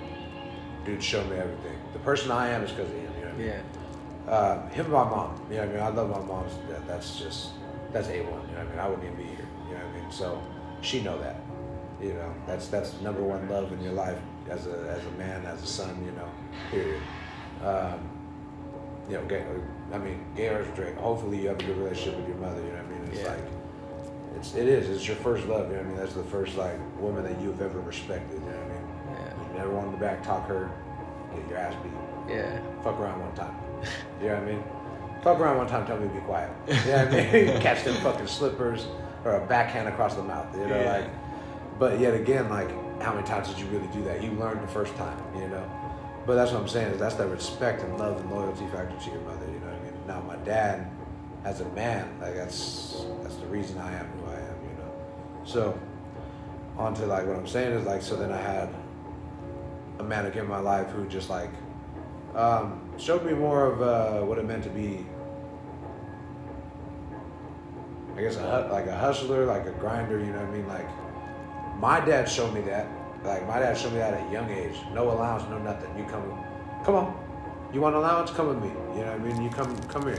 [0.84, 1.78] dude, showed me everything.
[1.92, 3.02] The person I am is because of him.
[3.02, 3.46] You know what I mean?
[3.46, 3.62] Yeah.
[4.26, 5.40] Uh, him and my mom.
[5.50, 5.82] You know what I mean?
[5.82, 7.50] I love my mom's that, That's just
[7.92, 8.40] that's a one.
[8.48, 8.78] You know what I mean?
[8.78, 9.46] I wouldn't even be here.
[9.68, 10.10] You know what I mean?
[10.10, 10.42] So
[10.80, 11.36] she know that.
[12.00, 14.18] You know, that's that's number one love in your life
[14.50, 16.02] as a as a man, as a son.
[16.04, 16.28] You know,
[16.70, 17.00] period.
[17.64, 18.00] Um,
[19.08, 19.44] you know, gay,
[19.92, 20.96] I mean, gay or straight.
[20.96, 22.60] Hopefully, you have a good relationship with your mother.
[22.60, 23.08] You know what I mean?
[23.12, 23.28] It's Yeah.
[23.28, 23.44] like
[24.36, 24.88] it's it is.
[24.88, 25.68] It's your first love.
[25.70, 25.96] You know what I mean?
[25.98, 28.40] That's the first like woman that you've ever respected.
[28.40, 28.86] You know what I mean?
[29.12, 29.52] Yeah.
[29.52, 30.70] You never wanted to back talk her,
[31.36, 32.58] get your ass beat Yeah.
[32.82, 33.54] fuck around one time.
[34.20, 34.64] You know what I mean?
[35.22, 36.50] Fuck around one time, tell me to be quiet.
[36.68, 37.60] You know what I mean?
[37.60, 38.86] Catch them fucking slippers
[39.24, 40.46] or a backhand across the mouth.
[40.56, 40.92] You know, Yeah.
[40.92, 41.10] like.
[41.78, 42.68] But yet again, like,
[43.02, 44.22] how many times did you really do that?
[44.22, 45.64] You learned the first time, you know.
[46.26, 49.10] But that's what I'm saying is that's that respect and love and loyalty factor to
[49.10, 49.44] your mother.
[49.46, 49.92] You know what I mean?
[50.06, 50.88] Now my dad,
[51.44, 54.56] as a man, like that's that's the reason I am who I am.
[54.62, 54.92] You know.
[55.44, 55.78] So,
[56.78, 58.68] on to like what I'm saying is like so then I had
[59.98, 61.50] a man again in my life who just like
[62.34, 65.06] um, showed me more of uh, what it meant to be.
[68.16, 70.18] I guess a, like a hustler, like a grinder.
[70.18, 70.68] You know what I mean?
[70.68, 70.88] Like
[71.78, 72.86] my dad showed me that.
[73.24, 74.76] Like my dad showed me that at a young age.
[74.92, 75.96] No allowance, no nothing.
[75.98, 76.44] You come,
[76.84, 77.24] come on.
[77.72, 78.30] You want allowance?
[78.30, 78.68] Come with me.
[78.94, 79.42] You know what I mean?
[79.42, 80.18] You come, come here.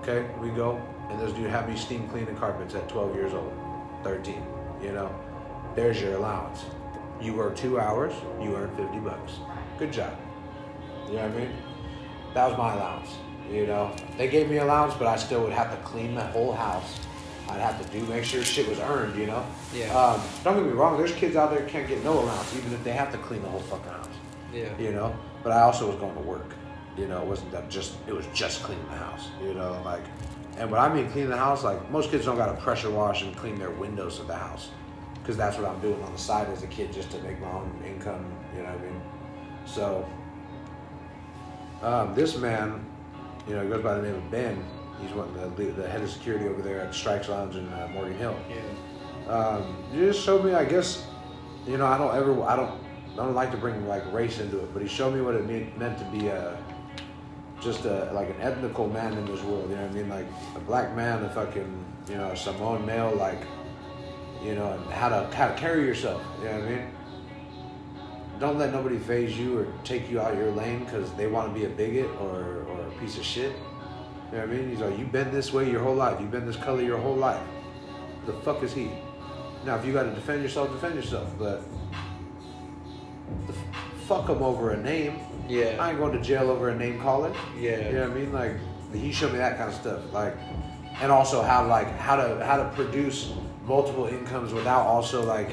[0.00, 0.82] Okay, we go.
[1.10, 3.52] And this dude had me steam cleaning carpets at 12 years old,
[4.02, 4.42] 13.
[4.82, 5.14] You know,
[5.74, 6.64] there's your allowance.
[7.20, 9.34] You work two hours, you earn 50 bucks.
[9.78, 10.16] Good job.
[11.12, 11.52] You know what I mean?
[12.32, 13.10] That was my allowance.
[13.50, 16.54] You know, they gave me allowance, but I still would have to clean the whole
[16.54, 17.00] house.
[17.50, 19.18] I'd have to do make sure shit was earned.
[19.18, 19.44] You know.
[19.74, 19.94] Yeah.
[19.94, 20.96] Um, don't get me wrong.
[20.96, 23.48] There's kids out there can't get no allowance, even if they have to clean the
[23.48, 24.08] whole fucking house.
[24.54, 24.74] Yeah.
[24.78, 25.14] You know.
[25.42, 26.54] But I also was going to work.
[26.96, 27.96] You know, it wasn't that just.
[28.06, 29.28] It was just cleaning the house.
[29.44, 30.04] You know, like.
[30.56, 33.22] And what I mean cleaning the house, like most kids don't got to pressure wash
[33.22, 34.70] and clean their windows of the house,
[35.14, 37.50] because that's what I'm doing on the side as a kid just to make my
[37.50, 38.24] own income.
[38.56, 39.02] You know what I mean?
[39.66, 40.08] So
[41.82, 42.84] um, this man,
[43.48, 44.64] you know, goes by the name of Ben.
[45.00, 48.16] He's one the, the head of security over there at Strikes Lounge in uh, Morgan
[48.16, 48.36] Hill.
[48.48, 49.32] Yeah.
[49.32, 51.06] Um, you just showed me, I guess,
[51.66, 52.80] you know, I don't ever, I don't,
[53.12, 55.46] I don't like to bring like race into it, but he showed me what it
[55.46, 56.56] mean, meant to be a,
[57.60, 59.70] just a like an ethnical man in this world.
[59.70, 60.08] You know what I mean?
[60.08, 63.40] Like a black man, a fucking, you know, a Samoan male, like,
[64.42, 66.22] you know, and how to how to carry yourself.
[66.38, 66.90] You know what I mean?
[68.42, 71.60] Don't let nobody phase you or take you out your lane because they want to
[71.60, 73.52] be a bigot or, or a piece of shit.
[73.52, 74.68] You know what I mean?
[74.68, 76.20] He's like, you've been this way your whole life.
[76.20, 77.40] You've been this color your whole life.
[78.26, 78.90] The fuck is he?
[79.64, 81.32] Now, if you got to defend yourself, defend yourself.
[81.38, 81.62] But
[83.46, 85.20] the f- fuck him over a name.
[85.48, 85.76] Yeah.
[85.78, 87.36] I ain't going to jail over a name calling.
[87.56, 87.86] Yeah.
[87.86, 88.32] You know what I mean?
[88.32, 88.56] Like
[88.92, 90.12] he showed me that kind of stuff.
[90.12, 90.36] Like,
[91.00, 95.52] and also how like how to how to produce multiple incomes without also like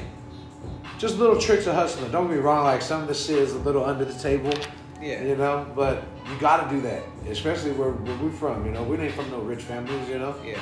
[1.00, 2.12] just little tricks of hustling.
[2.12, 2.64] Don't get me wrong.
[2.64, 4.52] Like some of this shit is a little under the table.
[5.00, 5.22] Yeah.
[5.22, 8.66] You know, but you got to do that, especially where, where we from.
[8.66, 10.06] You know, we ain't from no rich families.
[10.10, 10.34] You know.
[10.44, 10.58] Yeah.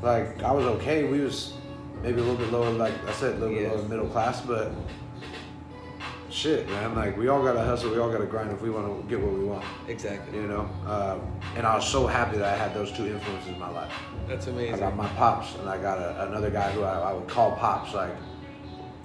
[0.00, 1.04] Like I was okay.
[1.04, 1.52] We was
[2.02, 3.68] maybe a little bit lower, like I said, a little Yeah.
[3.68, 4.72] bit lower middle class, but
[6.30, 6.94] shit, man.
[6.94, 9.34] Like we all gotta hustle, we all gotta grind if we want to get what
[9.34, 9.64] we want.
[9.88, 10.38] Exactly.
[10.38, 10.70] You know.
[10.86, 11.20] Um,
[11.54, 13.92] and I was so happy that I had those two influences in my life.
[14.26, 14.78] That's I amazing.
[14.78, 17.92] got my pops, and I got a, another guy who I, I would call pops.
[17.92, 18.14] Like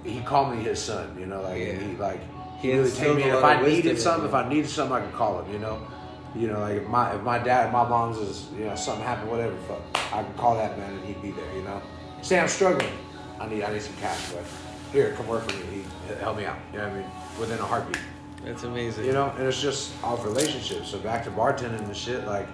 [0.08, 1.16] he called me his son.
[1.18, 1.72] You know, like Yeah.
[1.74, 2.20] he like
[2.60, 3.22] He he really take instilled me.
[3.24, 5.52] If I needed in something, if I needed something, I could call him.
[5.52, 5.86] You know.
[6.34, 9.30] You know, like if my if my dad, my mom's is you know something happened,
[9.30, 9.80] whatever, fuck,
[10.12, 11.52] I can call that man and he'd be there.
[11.54, 11.80] You know,
[12.20, 12.92] say I'm struggling,
[13.40, 14.44] I need I need some cash, but
[14.92, 15.82] here, come work for me.
[16.08, 16.58] He help me out.
[16.72, 17.10] You know what I mean?
[17.40, 17.98] Within a heartbeat.
[18.44, 19.06] That's amazing.
[19.06, 20.90] You know, and it's just off relationships.
[20.90, 22.46] So back to bartending and shit, like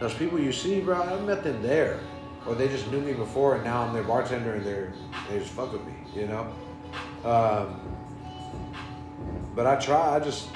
[0.00, 2.00] those people you see, bro, I met them there.
[2.46, 4.92] Or they just knew me before and now I'm their bartender and they're
[5.30, 6.46] they just fuck with me, you know?
[7.24, 7.80] Um,
[9.54, 10.48] but I try, I just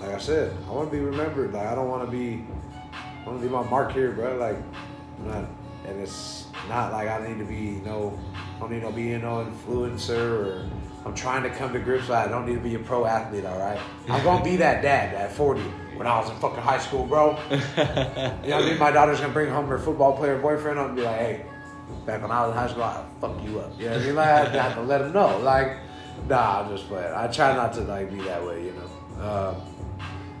[0.00, 1.52] like I said, I wanna be remembered.
[1.52, 2.44] Like I don't wanna be
[2.92, 4.36] I wanna leave my mark here, bro.
[4.36, 4.56] Like
[5.18, 5.44] I'm not
[5.86, 8.18] and it's not like I need to be no
[8.56, 10.70] I don't need to be no influencer or
[11.04, 13.44] I'm trying to come to grips with I don't need to be a pro athlete,
[13.44, 13.78] all right?
[14.08, 15.60] I'm gonna be that dad at 40
[15.96, 17.38] when I was in fucking high school, bro.
[17.50, 18.78] You know what I mean?
[18.78, 20.78] My daughter's gonna bring home her football player boyfriend.
[20.78, 21.46] I'm gonna be like, hey,
[22.06, 23.78] back when I was in high school, I'd fuck you up.
[23.78, 24.14] You know what I mean?
[24.16, 25.38] Like, I have to let him know.
[25.38, 25.76] Like,
[26.28, 27.12] nah, I'm just playing.
[27.14, 29.24] I try not to like be that way, you know.
[29.24, 29.56] Um,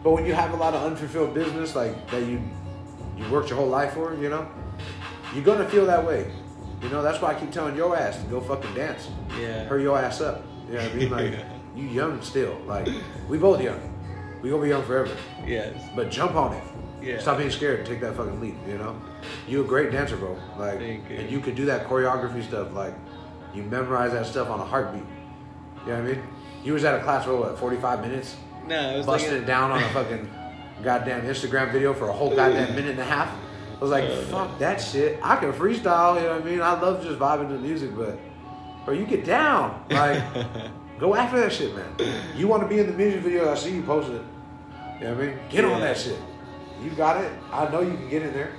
[0.02, 2.42] but when you have a lot of unfulfilled business, like that you
[3.16, 4.48] you worked your whole life for, you know,
[5.34, 6.30] you're gonna feel that way.
[6.82, 9.08] You know, that's why I keep telling your ass to go fucking dance.
[9.40, 9.64] Yeah.
[9.64, 10.44] Hurry your ass up.
[10.66, 11.10] You know what I mean?
[11.10, 11.38] Like,
[11.76, 12.58] you young still.
[12.66, 12.88] Like,
[13.28, 13.80] we both young.
[14.42, 15.16] We gonna be young forever.
[15.46, 15.76] Yes.
[15.94, 16.64] But jump on it.
[17.00, 17.20] Yeah.
[17.20, 19.00] Stop being scared and take that fucking leap, you know?
[19.48, 20.36] You a great dancer, bro.
[20.58, 21.16] Like Thank you.
[21.16, 22.94] and you could do that choreography stuff, like
[23.54, 25.04] you memorize that stuff on a heartbeat.
[25.86, 26.22] You know what I mean?
[26.64, 28.36] You was at a class for what, forty five minutes?
[28.66, 30.30] No, it was Busting like it down on a fucking
[30.82, 33.28] goddamn Instagram video for a whole goddamn minute and a half.
[33.76, 35.18] I was like, Uh, fuck that shit.
[35.22, 36.60] I can freestyle, you know what I mean?
[36.60, 38.16] I love just vibing to the music, but
[38.84, 39.84] bro, you get down.
[39.90, 40.22] Like
[41.00, 41.92] Go after that shit, man.
[42.36, 43.50] You want to be in the music video?
[43.50, 44.22] I see you posted it.
[45.00, 45.38] You know what I mean?
[45.50, 46.16] Get on that shit.
[46.80, 47.32] You got it.
[47.52, 48.52] I know you can get in there.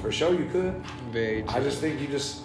[0.00, 0.80] For sure, you could.
[1.10, 1.42] very.
[1.42, 1.50] True.
[1.52, 2.42] I just think you just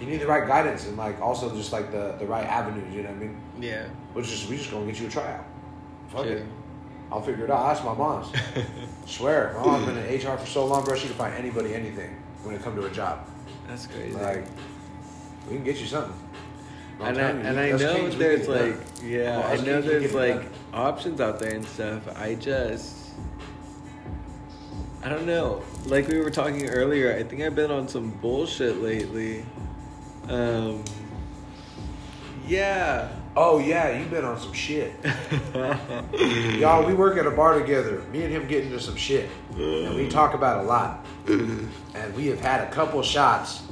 [0.00, 2.94] you need the right guidance and like also just like the the right avenues.
[2.94, 3.40] You know what I mean?
[3.60, 3.86] yeah.
[4.12, 5.44] Which is we just gonna get you a tryout.
[6.08, 6.32] Fuck Sure.
[6.38, 6.46] it.
[7.10, 7.60] I'll figure it out.
[7.60, 8.28] I'll ask my mom's.
[9.06, 10.94] Swear, my mom's been in HR for so long, bro.
[10.94, 13.26] She can find anybody anything when it come to a job.
[13.66, 14.12] That's crazy.
[14.14, 14.44] Like
[15.48, 16.14] we can get you something.
[17.00, 21.20] I'm and I, you, and I know there's like yeah I know there's like options
[21.20, 22.02] out there and stuff.
[22.18, 22.96] I just
[25.02, 25.62] I don't know.
[25.86, 29.44] Like we were talking earlier, I think I've been on some bullshit lately.
[30.28, 30.84] Um
[32.46, 33.08] Yeah.
[33.36, 34.92] Oh yeah, you been on some shit.
[36.58, 38.02] Y'all, we work at a bar together.
[38.10, 39.30] Me and him get into some shit.
[39.54, 41.06] And we talk about a lot.
[41.28, 43.62] And we have had a couple shots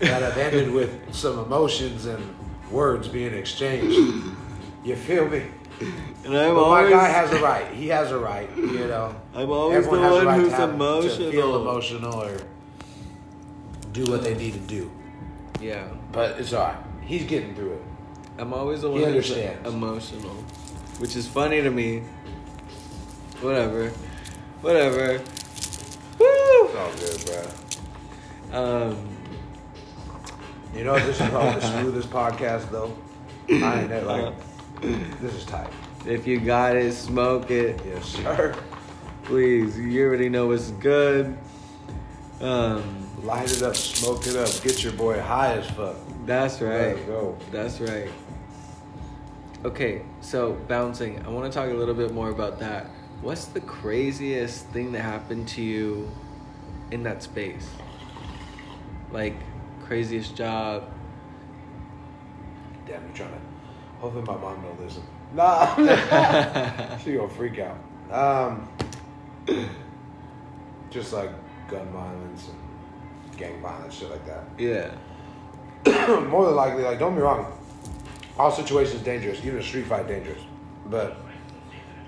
[0.00, 2.34] that have ended with some emotions and
[2.70, 3.96] words being exchanged.
[4.82, 5.44] You feel me?
[6.24, 7.72] and I'm But my guy has a right.
[7.72, 9.14] He has a right, you know.
[9.34, 11.60] I'm always Everyone the one right who's to, have, to feel emotional.
[11.60, 12.38] emotional or
[13.92, 14.90] do what they need to do.
[15.62, 15.86] Yeah.
[16.10, 16.76] But it's alright.
[17.02, 17.82] He's getting through it.
[18.38, 19.30] I'm always the one who's
[19.64, 20.34] emotional,
[20.98, 22.02] which is funny to me.
[23.40, 23.90] Whatever,
[24.60, 25.18] whatever.
[26.18, 26.26] Woo!
[26.26, 27.52] It's all good,
[28.50, 28.60] bro.
[28.88, 29.08] Um,
[30.74, 32.96] You know, this is probably the smoothest podcast, though.
[33.50, 34.34] I ain't that, like,
[35.20, 35.68] this is tight.
[36.06, 38.54] if you got it, smoke it, Yes, sir.
[39.24, 39.78] please.
[39.78, 41.36] You already know what's good.
[42.40, 45.94] Um, Light it up, smoke it up, get your boy high as fuck.
[46.26, 46.96] that's right.
[46.96, 47.38] Let's go.
[47.52, 48.10] That's right.
[49.64, 51.24] Okay, so bouncing.
[51.24, 52.86] I want to talk a little bit more about that.
[53.20, 56.10] What's the craziest thing that happened to you
[56.90, 57.68] in that space?
[59.12, 59.36] Like
[59.84, 60.90] craziest job.
[62.88, 63.40] Damn, you're trying to.
[64.00, 65.04] Hopefully, my mom don't listen.
[65.32, 65.76] Nah.
[66.98, 67.78] she gonna freak out.
[68.10, 68.68] Um,
[70.90, 71.30] just like
[71.68, 72.61] gun violence and
[73.42, 74.44] gang violence, shit like that.
[74.58, 74.90] Yeah.
[76.28, 77.58] more than likely, like don't be wrong,
[78.38, 80.40] all situations dangerous, even a street fight dangerous.
[80.86, 81.16] But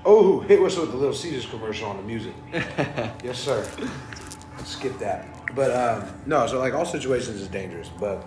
[0.05, 2.35] oh, hit whistle with the Little Caesars commercial on the music.
[2.53, 3.69] yes, sir.
[4.65, 5.27] Skip that.
[5.55, 7.89] But um, no, so like all situations is dangerous.
[7.89, 8.25] But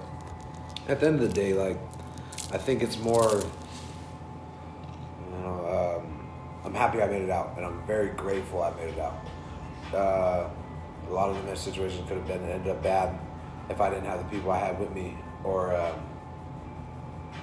[0.88, 1.80] at the end of the day, like
[2.52, 3.42] I think it's more.
[5.32, 6.30] You know, um,
[6.66, 9.26] I'm happy I made it out, and I'm very grateful I made it out.
[9.94, 10.50] Uh,
[11.10, 13.18] a lot of them situations could have been ended up bad
[13.70, 15.96] if I didn't have the people I had with me, or um,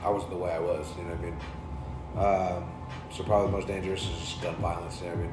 [0.03, 0.87] I wasn't the way I was.
[0.97, 2.63] You know what I mean?
[2.63, 2.71] Um,
[3.11, 5.01] so probably the most dangerous is just gun violence.
[5.01, 5.33] You know what I mean?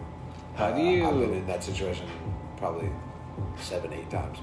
[0.56, 2.08] How do Uh, you- I've been in that situation
[2.58, 2.90] probably
[3.58, 4.40] seven, eight times.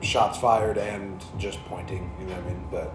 [0.00, 2.10] Shots fired and just pointing.
[2.18, 2.64] You know what I mean?
[2.70, 2.92] But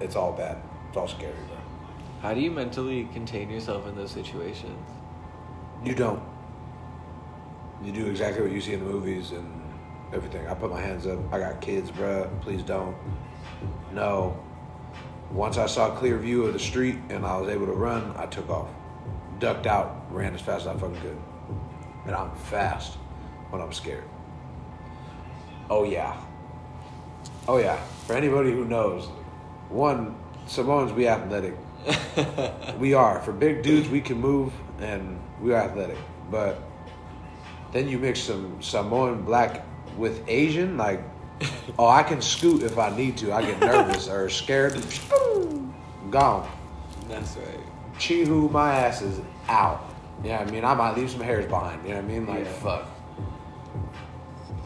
[0.00, 0.56] it's all bad.
[0.88, 1.56] It's all scary, bro.
[2.22, 4.90] How do you mentally contain yourself in those situations?
[5.84, 6.20] You don't.
[7.82, 9.62] You do exactly what you see in the movies and
[10.12, 10.46] everything.
[10.48, 11.18] I put my hands up.
[11.32, 12.28] I got kids, bruh.
[12.40, 12.96] Please don't.
[13.92, 14.38] No.
[15.30, 18.14] Once I saw a clear view of the street and I was able to run,
[18.16, 18.68] I took off.
[19.38, 21.18] Ducked out, ran as fast as I fucking could.
[22.06, 22.94] And I'm fast
[23.50, 24.04] when I'm scared.
[25.70, 26.20] Oh, yeah.
[27.46, 27.76] Oh, yeah.
[28.06, 29.06] For anybody who knows,
[29.68, 31.54] one, Samoans, we athletic.
[32.78, 33.20] we are.
[33.20, 35.98] For big dudes, we can move and we're athletic.
[36.30, 36.60] But
[37.72, 39.64] then you mix some Samoan black
[39.96, 41.00] with Asian, like,
[41.78, 43.32] oh, I can scoot if I need to.
[43.32, 44.74] I get nervous or scared.
[46.10, 46.48] Gone.
[47.08, 47.60] That's right.
[47.98, 49.84] Chihu, my ass is out.
[50.22, 50.64] You know I mean?
[50.64, 51.82] I might leave some hairs behind.
[51.82, 52.26] You know what I mean?
[52.26, 52.52] Like, Yeah.
[52.52, 52.88] fuck.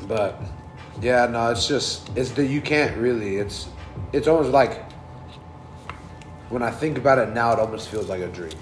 [0.08, 0.40] But,
[1.00, 3.68] yeah, no, it's just, it's that you can't really, it's,
[4.12, 4.82] it's almost like,
[6.48, 8.52] when I think about it now, it almost feels like a dream.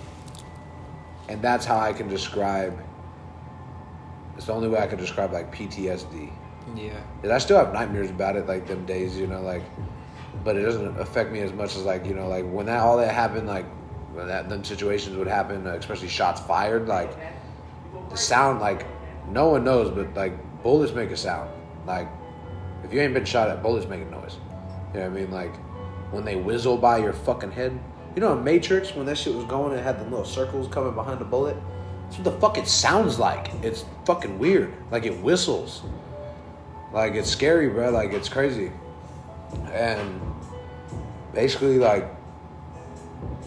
[1.29, 2.79] And that's how I can describe,
[4.37, 6.31] it's the only way I can describe, like, PTSD.
[6.75, 7.01] Yeah.
[7.23, 9.62] And I still have nightmares about it, like them days, you know, like,
[10.45, 12.97] but it doesn't affect me as much as like, you know, like when that all
[12.99, 13.66] that happened, like
[14.12, 17.12] when that them situations would happen, uh, especially shots fired, like
[18.11, 18.87] the sound, like
[19.29, 21.51] no one knows, but like bullets make a sound,
[21.87, 22.09] like
[22.85, 24.37] If you ain't been shot at, bullets make a noise.
[24.95, 25.31] You know what I mean?
[25.31, 25.55] Like
[26.12, 27.79] when they whizzle by your fucking head.
[28.14, 30.95] You know in Matrix when that shit was going, it had the little circles coming
[30.95, 31.57] behind the bullet.
[32.11, 33.53] That's what the fuck it sounds like.
[33.62, 34.75] It's fucking weird.
[34.90, 35.83] Like it whistles.
[36.92, 37.90] Like it's scary, bro.
[37.90, 38.73] Like it's crazy.
[39.73, 40.20] And
[41.33, 42.09] basically, like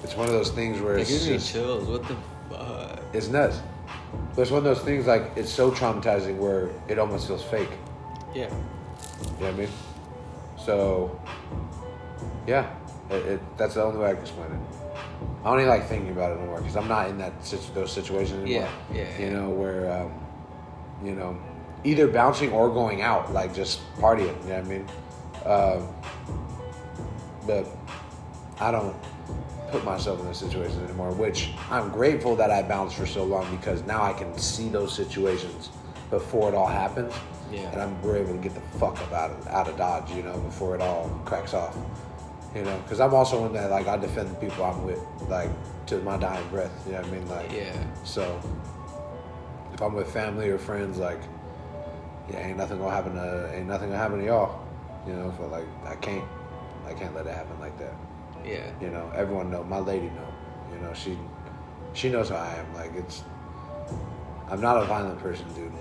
[0.02, 1.90] it's one of those things where It it's gives me chills.
[1.90, 2.16] What the
[2.50, 3.02] fuck?
[3.12, 3.60] it's nuts.
[4.34, 7.70] But it's one of those things like it's so traumatizing where it almost feels fake.
[8.34, 8.44] Yeah.
[8.44, 9.70] You know what I mean?
[10.58, 11.20] So,
[12.48, 12.74] yeah,
[13.10, 14.83] it, it, that's the only way I can explain it.
[15.44, 17.92] I don't even like thinking about it anymore because I'm not in that situ- those
[17.92, 18.70] situations anymore.
[18.92, 19.34] Yeah, yeah, You yeah.
[19.34, 20.14] know where, um,
[21.04, 21.38] you know,
[21.84, 24.42] either bouncing or going out, like just partying.
[24.44, 24.88] You know what I mean?
[25.46, 25.88] Um,
[27.46, 27.68] but
[28.62, 28.96] I don't
[29.70, 31.12] put myself in those situations anymore.
[31.12, 34.94] Which I'm grateful that I bounced for so long because now I can see those
[34.96, 35.72] situations
[36.10, 37.14] before it all happens.
[37.52, 37.70] Yeah.
[37.72, 40.38] And I'm able to get the fuck up out of out of Dodge, you know,
[40.40, 41.76] before it all cracks off.
[42.56, 45.50] You know, because I'm also in that like I defend the people I'm with, like
[45.88, 46.72] to my dying breath.
[46.86, 47.30] You know what I mean?
[47.30, 47.76] Like, Yeah.
[48.04, 48.40] So
[49.74, 51.20] if I'm with family or friends, like,
[52.30, 54.62] yeah, ain't nothing gonna happen to ain't nothing gonna happen to y'all.
[55.08, 56.24] You know, but like I can't
[56.86, 57.94] I can't let it happen like that.
[58.46, 58.70] Yeah.
[58.80, 59.64] You know, everyone know.
[59.64, 60.28] My lady know.
[60.74, 61.18] You know, she
[61.94, 62.74] she knows how I am.
[62.76, 63.24] Like it's
[64.50, 65.72] I'm not a violent person, dude.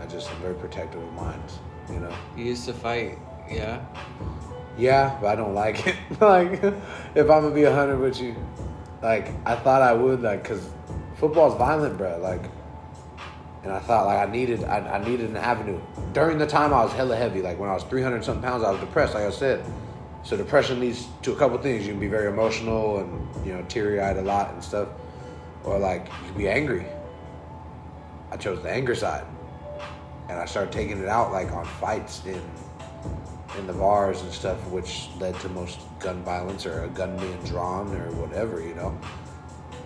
[0.00, 1.58] I just am very protective of minds.
[1.90, 2.14] You know.
[2.36, 3.18] You used to fight.
[3.50, 3.84] Yeah.
[4.76, 5.96] Yeah, but I don't like it.
[6.20, 8.34] like, if I'm gonna be a hundred with you,
[9.02, 10.68] like I thought I would, like, cause
[11.16, 12.18] football's violent, bro.
[12.18, 12.42] Like,
[13.62, 15.80] and I thought like I needed, I, I needed an avenue.
[16.12, 18.70] During the time I was hella heavy, like when I was 300 something pounds, I
[18.70, 19.64] was depressed, like I said.
[20.22, 21.86] So depression leads to a couple things.
[21.86, 24.88] You can be very emotional and you know teary eyed a lot and stuff,
[25.64, 26.86] or like you can be angry.
[28.30, 29.24] I chose the anger side,
[30.28, 32.42] and I started taking it out like on fights in
[33.58, 37.38] in the bars and stuff, which led to most gun violence or a gun being
[37.44, 38.98] drawn or whatever, you know.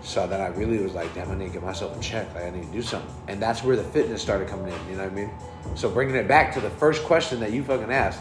[0.02, 2.34] So then I really was like, damn, I need to get myself in check.
[2.34, 3.14] Like, I need to do something.
[3.28, 5.30] And that's where the fitness started coming in, you know what I mean?
[5.74, 8.20] So bringing it back to the first question that you fucking asked,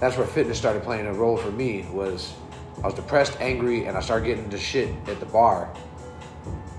[0.00, 2.32] that's where fitness started playing a role for me was
[2.78, 5.70] I was depressed, angry, and I started getting into shit at the bar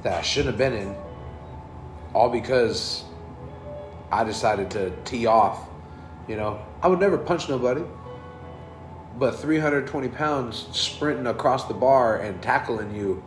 [0.02, 0.96] that I shouldn't have been in,
[2.16, 3.04] all because
[4.12, 5.68] I decided to tee off.
[6.28, 7.84] You know, I would never punch nobody,
[9.18, 13.24] but 320 pounds sprinting across the bar and tackling you,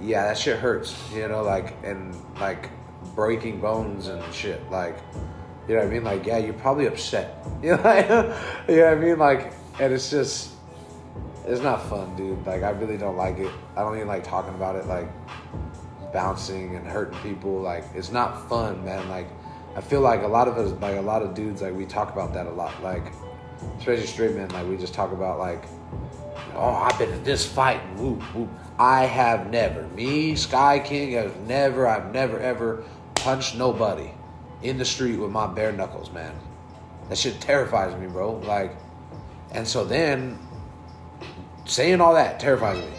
[0.00, 0.96] yeah, that shit hurts.
[1.14, 2.70] You know, like and like
[3.14, 4.60] breaking bones and shit.
[4.70, 4.96] Like,
[5.68, 6.04] you know what I mean?
[6.04, 7.44] Like, yeah, you're probably upset.
[7.62, 8.08] You know, like,
[8.68, 9.18] you know what I mean?
[9.18, 10.52] Like, and it's just,
[11.46, 12.46] it's not fun, dude.
[12.46, 13.50] Like, I really don't like it.
[13.76, 14.86] I don't even like talking about it.
[14.86, 15.08] Like,
[16.14, 17.60] bouncing and hurting people.
[17.60, 19.06] Like it's not fun, man.
[19.10, 19.26] Like
[19.76, 22.12] I feel like a lot of us, like a lot of dudes, like we talk
[22.12, 22.80] about that a lot.
[22.82, 23.12] Like
[23.78, 25.64] especially straight men, like we just talk about like,
[26.54, 27.80] oh, I've been in this fight.
[27.96, 28.48] Whoop whoop.
[28.78, 29.86] I have never.
[29.88, 31.86] Me, Sky King, has never.
[31.86, 32.84] I've never ever
[33.14, 34.10] punched nobody
[34.62, 36.34] in the street with my bare knuckles, man.
[37.08, 38.36] That shit terrifies me, bro.
[38.38, 38.76] Like,
[39.52, 40.38] and so then
[41.66, 42.90] saying all that terrifies me.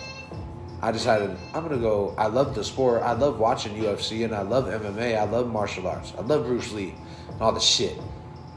[0.82, 2.14] I decided I'm gonna go.
[2.18, 3.02] I love the sport.
[3.02, 5.18] I love watching UFC and I love MMA.
[5.18, 6.14] I love martial arts.
[6.18, 6.96] I love Bruce Lee
[7.30, 7.98] and all the shit.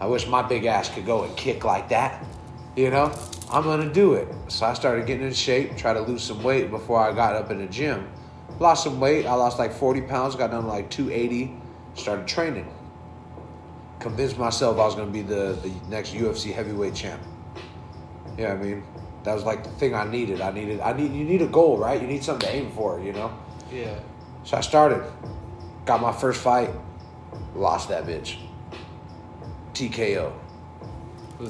[0.00, 2.24] I wish my big ass could go and kick like that.
[2.76, 3.12] You know,
[3.50, 4.28] I'm gonna do it.
[4.48, 7.50] So I started getting in shape, try to lose some weight before I got up
[7.50, 8.08] in the gym.
[8.60, 9.26] Lost some weight.
[9.26, 10.34] I lost like 40 pounds.
[10.36, 11.54] Got down to like 280.
[11.94, 12.72] Started training.
[14.00, 17.20] Convinced myself I was gonna be the the next UFC heavyweight champ.
[18.36, 18.84] Yeah, I mean,
[19.28, 20.40] that was like the thing I needed.
[20.40, 22.00] I needed, I need, you need a goal, right?
[22.00, 23.36] You need something to aim for, you know?
[23.70, 23.98] Yeah.
[24.44, 25.04] So I started,
[25.84, 26.70] got my first fight,
[27.54, 28.38] lost that bitch.
[29.74, 30.32] TKO.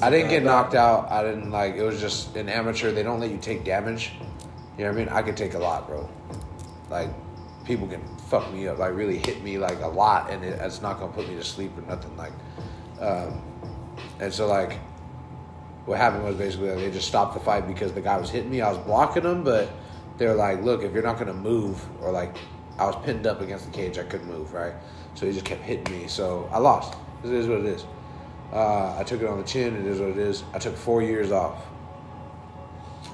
[0.01, 1.09] I didn't get knocked out.
[1.09, 2.91] I didn't like, it was just an amateur.
[2.91, 4.11] They don't let you take damage.
[4.77, 5.09] You know what I mean?
[5.09, 6.07] I could take a lot, bro.
[6.89, 7.09] Like,
[7.63, 10.81] people can fuck me up, like really hit me like a lot, and it, it's
[10.81, 12.15] not gonna put me to sleep or nothing.
[12.17, 12.33] Like,
[12.99, 13.41] um,
[14.19, 14.79] and so like,
[15.85, 18.61] what happened was basically they just stopped the fight because the guy was hitting me.
[18.61, 19.69] I was blocking him, but
[20.17, 22.35] they were like, "Look, if you're not gonna move, or like,
[22.77, 24.73] I was pinned up against the cage, I couldn't move, right?
[25.15, 26.07] So he just kept hitting me.
[26.07, 26.95] So I lost.
[27.23, 27.85] It is what it is.
[28.53, 29.75] Uh, I took it on the chin.
[29.75, 30.43] It is what it is.
[30.53, 31.61] I took four years off.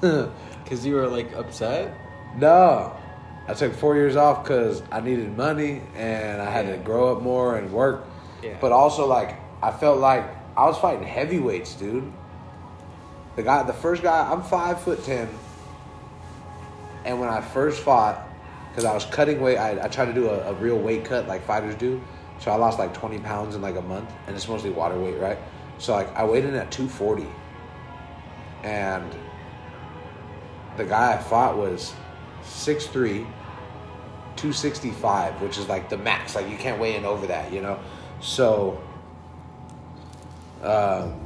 [0.00, 1.96] Cause you were like upset.
[2.36, 2.92] No,
[3.48, 6.72] I took four years off because I needed money and I had Yeah.
[6.72, 8.04] to grow up more and work.
[8.42, 8.56] Yeah.
[8.60, 10.24] But also, like, I felt like
[10.56, 12.12] I was fighting heavyweights, dude.
[13.36, 15.28] The guy, the first guy, I'm five foot ten,
[17.04, 18.26] and when I first fought,
[18.70, 21.28] because I was cutting weight, I, I tried to do a, a real weight cut
[21.28, 22.02] like fighters do.
[22.38, 25.18] So I lost like 20 pounds in like a month, and it's mostly water weight,
[25.18, 25.38] right?
[25.78, 27.26] So like I weighed in at 240,
[28.64, 29.14] and
[30.78, 31.94] the guy I fought was
[32.42, 33.26] 6'3",
[34.36, 36.34] 265, which is like the max.
[36.34, 37.78] Like you can't weigh in over that, you know.
[38.20, 38.80] So,
[40.62, 41.25] um,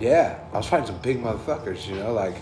[0.00, 2.36] yeah, I was fighting some big motherfuckers, you know, like.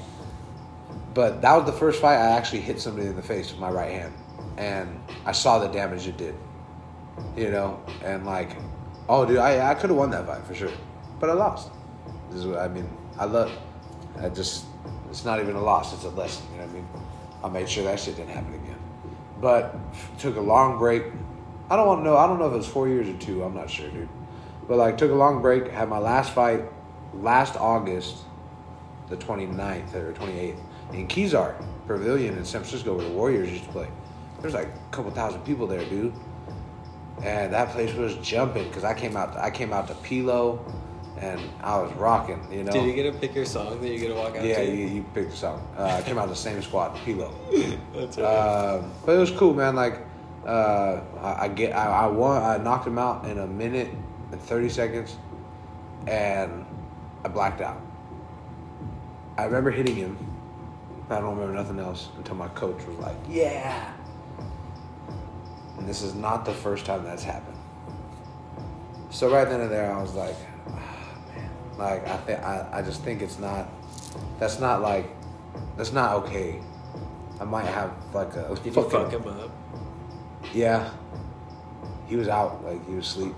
[1.12, 3.70] But that was the first fight I actually hit somebody in the face with my
[3.70, 4.14] right hand,
[4.56, 6.36] and I saw the damage it did,
[7.36, 8.56] you know, and like,
[9.08, 10.70] oh, dude, I I could have won that fight for sure,
[11.18, 11.70] but I lost.
[12.30, 12.88] This is what I mean.
[13.18, 13.50] I love.
[14.20, 14.66] I just.
[15.10, 15.94] It's not even a loss.
[15.94, 16.46] It's a lesson.
[16.52, 16.88] You know what I mean?
[17.42, 18.78] I made sure that shit didn't happen again.
[19.40, 19.74] But
[20.18, 21.04] took a long break.
[21.70, 22.16] I don't want to know.
[22.16, 23.42] I don't know if it was four years or two.
[23.42, 24.08] I'm not sure, dude.
[24.68, 25.68] But like, took a long break.
[25.68, 26.62] Had my last fight
[27.14, 28.18] last August,
[29.08, 30.58] the 29th or 28th,
[30.92, 31.54] in Kezar
[31.86, 33.88] Pavilion in San Francisco, where the Warriors used to play.
[34.40, 36.12] There's like a couple thousand people there, dude.
[37.22, 39.36] And that place was jumping because I came out.
[39.36, 40.60] I came out to Pilo,
[41.20, 42.46] and I was rocking.
[42.50, 42.70] You know.
[42.70, 44.64] Did you get to pick your song that you get to walk out Yeah, to?
[44.64, 45.66] you, you picked the song.
[45.76, 47.32] Uh, I came out the same squad, Pilo.
[47.94, 48.76] That's right.
[48.76, 49.74] Um, but it was cool, man.
[49.74, 49.98] Like,
[50.46, 52.40] uh, I, I get, I, I won.
[52.40, 53.88] I knocked him out in a minute
[54.30, 55.16] and thirty seconds,
[56.06, 56.64] and
[57.24, 57.80] I blacked out.
[59.36, 60.16] I remember hitting him.
[61.10, 63.92] I don't remember nothing else until my coach was like, "Yeah."
[65.78, 67.56] And this is not the first time that's happened.
[69.10, 70.36] So right then and there, I was like,
[70.70, 73.68] ah, man, like I think I, I just think it's not.
[74.38, 75.08] That's not like,
[75.76, 76.60] that's not okay.
[77.40, 79.50] I might have like a Did you fuck him up?
[80.52, 80.90] yeah.
[82.06, 83.34] He was out, like he was asleep.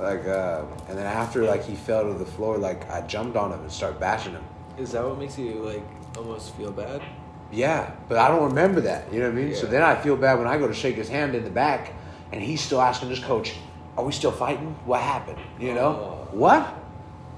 [0.00, 3.52] Like uh, and then after like he fell to the floor, like I jumped on
[3.52, 4.44] him and started bashing him.
[4.76, 5.82] Is that what makes you like
[6.16, 7.02] almost feel bad?
[7.50, 9.12] Yeah, but I don't remember that.
[9.12, 9.54] You know what I mean?
[9.56, 11.92] So then I feel bad when I go to shake his hand in the back,
[12.30, 13.54] and he's still asking his coach,
[13.96, 14.76] "Are we still fighting?
[14.84, 16.28] What happened?" You know Oh.
[16.36, 16.74] what?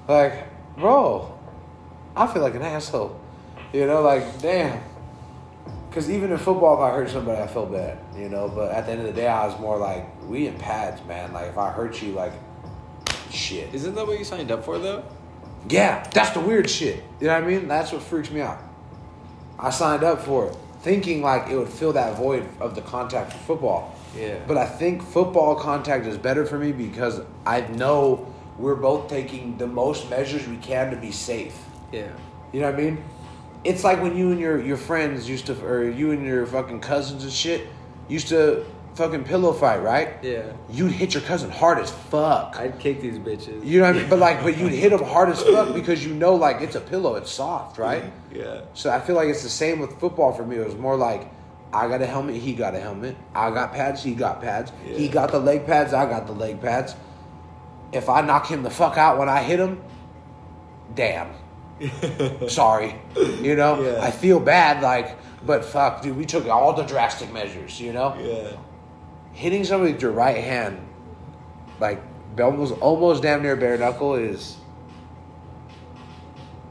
[0.09, 0.45] Like,
[0.77, 1.33] bro,
[2.17, 3.19] I feel like an asshole.
[3.73, 4.83] You know, like damn.
[5.89, 7.99] Because even in football, if I hurt somebody, I feel bad.
[8.17, 10.55] You know, but at the end of the day, I was more like, we in
[10.57, 11.33] pads, man.
[11.33, 12.33] Like if I hurt you, like,
[13.31, 13.75] shit.
[13.75, 15.05] Isn't that what you signed up for though?
[15.69, 17.03] Yeah, that's the weird shit.
[17.21, 17.69] You know what I mean?
[17.69, 18.59] That's what freaks me out.
[19.59, 23.33] I signed up for it thinking like it would fill that void of the contact
[23.33, 23.95] for football.
[24.17, 24.39] Yeah.
[24.47, 29.57] But I think football contact is better for me because I know we're both taking
[29.59, 31.57] the most measures we can to be safe.
[31.93, 32.09] Yeah.
[32.53, 33.05] You know what I mean?
[33.63, 36.81] It's like when you and your, your friends used to, or you and your fucking
[36.81, 37.69] cousins and shit
[38.09, 38.65] used to
[38.95, 40.15] fucking pillow fight, right?
[40.23, 40.53] Yeah.
[40.71, 42.57] You'd hit your cousin hard as fuck.
[42.59, 43.65] I'd kick these bitches.
[43.65, 44.11] You know what I mean?
[44.11, 46.81] But like, but you'd hit them hard as fuck because you know, like, it's a
[46.81, 48.05] pillow, it's soft, right?
[48.33, 48.63] Yeah.
[48.75, 50.57] So I feel like it's the same with football for me.
[50.57, 51.31] It was more like,
[51.73, 53.17] I got a helmet, he got a helmet.
[53.35, 54.73] I got pads, he got pads.
[54.85, 56.95] He got the leg pads, I got the leg pads.
[57.93, 59.83] If I knock him the fuck out when I hit him,
[60.95, 61.33] damn.
[62.49, 62.97] Sorry.
[63.41, 63.83] You know?
[63.83, 64.03] Yeah.
[64.03, 65.17] I feel bad, like,
[65.47, 68.17] but fuck, dude, we took all the drastic measures, you know?
[68.21, 68.57] Yeah.
[69.41, 70.79] Hitting somebody with your right hand,
[71.81, 72.03] like
[72.39, 74.59] almost almost damn near bare knuckle, is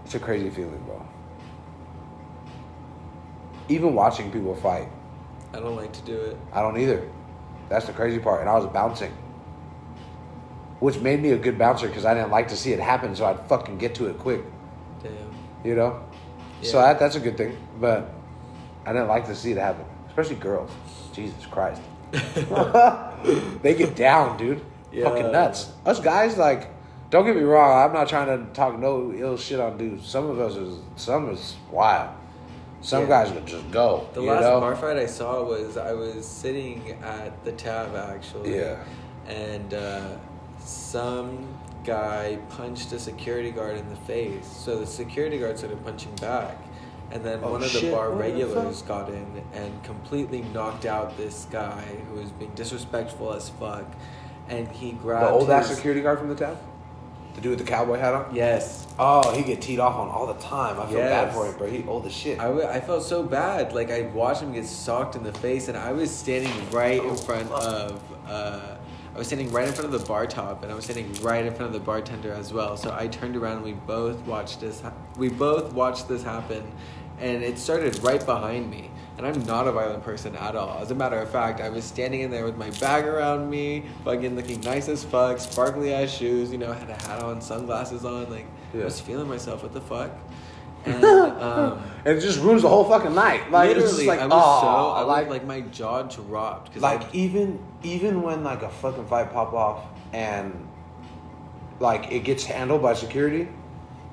[0.05, 1.03] it's a crazy feeling, bro.
[3.69, 4.87] Even watching people fight,
[5.51, 6.37] I don't like to do it.
[6.53, 7.09] I don't either.
[7.69, 9.11] That's the crazy part, and I was bouncing,
[10.79, 13.25] which made me a good bouncer because I didn't like to see it happen, so
[13.25, 14.41] I'd fucking get to it quick,
[15.01, 15.11] Damn.
[15.63, 16.03] you know.
[16.61, 16.85] So Yeah.
[16.93, 18.11] that that's a good thing, but
[18.85, 20.69] I didn't like to see it happen, especially girls.
[21.13, 21.81] Jesus Christ.
[23.61, 24.61] they get down, dude.
[24.91, 25.05] Yeah.
[25.05, 25.71] Fucking nuts.
[25.85, 26.69] Us guys, like,
[27.09, 27.85] don't get me wrong.
[27.85, 30.07] I'm not trying to talk no ill shit on dudes.
[30.07, 32.09] Some of us is some is wild.
[32.81, 33.09] Some Yeah.
[33.09, 34.07] guys would just go.
[34.13, 34.59] The last know?
[34.59, 38.55] bar fight I saw was I was sitting at the tab actually.
[38.55, 38.83] Yeah.
[39.27, 40.17] And uh,
[40.59, 41.47] some
[41.83, 44.45] guy punched a security guard in the face.
[44.47, 46.57] So the security guard started punching back.
[47.11, 47.91] And then Oh, one of the shit.
[47.93, 52.51] bar What the regulars got in and completely knocked out this guy who was being
[52.55, 53.85] disrespectful as fuck.
[54.47, 56.57] And he grabbed the old ass security guard from the tab,
[57.35, 58.33] the dude with the cowboy hat on.
[58.35, 58.87] Yes.
[58.97, 60.79] Oh, he get teed off on all the time.
[60.79, 61.67] I feel bad for him, bro.
[61.67, 62.39] He old as shit.
[62.39, 63.73] I, w- I felt so bad.
[63.73, 67.15] Like I watched him get socked in the face, and I was standing right in
[67.15, 68.01] front of.
[68.27, 68.75] Uh,
[69.19, 71.53] was standing right in front of the bar top, and I was standing right in
[71.53, 72.77] front of the bartender as well.
[72.77, 74.81] So I turned around, and we both watched this.
[74.81, 76.63] Ha- we both watched this happen,
[77.19, 78.89] and it started right behind me.
[79.17, 80.79] And I'm not a violent person at all.
[80.81, 83.83] As a matter of fact, I was standing in there with my bag around me,
[84.05, 86.53] fucking looking nice as fuck, sparkly ass shoes.
[86.53, 88.29] You know, had a hat on, sunglasses on.
[88.29, 88.83] Like Yeah.
[88.83, 89.61] I was feeling myself.
[89.63, 90.11] What the fuck?
[90.85, 93.51] And um, and it just ruins the whole fucking night.
[93.51, 96.81] Like literally, like I was oh, so I like was, like my jaw dropped because
[96.81, 100.67] like even even when like a fucking fight pop off and
[101.79, 103.47] like it gets handled by security,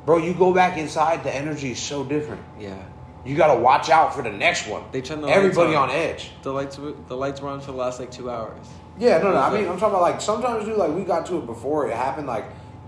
[0.04, 2.42] bro, you go back inside, the energy is so different.
[2.58, 2.76] Yeah.
[3.24, 4.84] You gotta watch out for the next one.
[4.92, 5.90] They turn the everybody on.
[5.90, 6.30] on edge.
[6.42, 8.66] The lights were- the lights were on for the last like two hours.
[8.98, 9.38] Yeah, no, no.
[9.38, 10.78] I mean, I'm talking about like sometimes, dude.
[10.78, 12.28] Like we got to it before it happened.
[12.28, 12.46] Like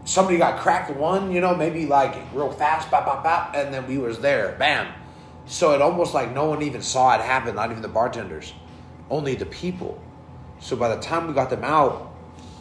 [0.08, 3.86] somebody got cracked one, you know, maybe like real fast, bop, bop, bop, and then
[3.86, 4.92] we was there, bam.
[5.46, 7.54] So it almost like no one even saw it happen.
[7.54, 8.54] Not even the bartenders,
[9.10, 10.02] only the people.
[10.60, 12.14] So by the time we got them out,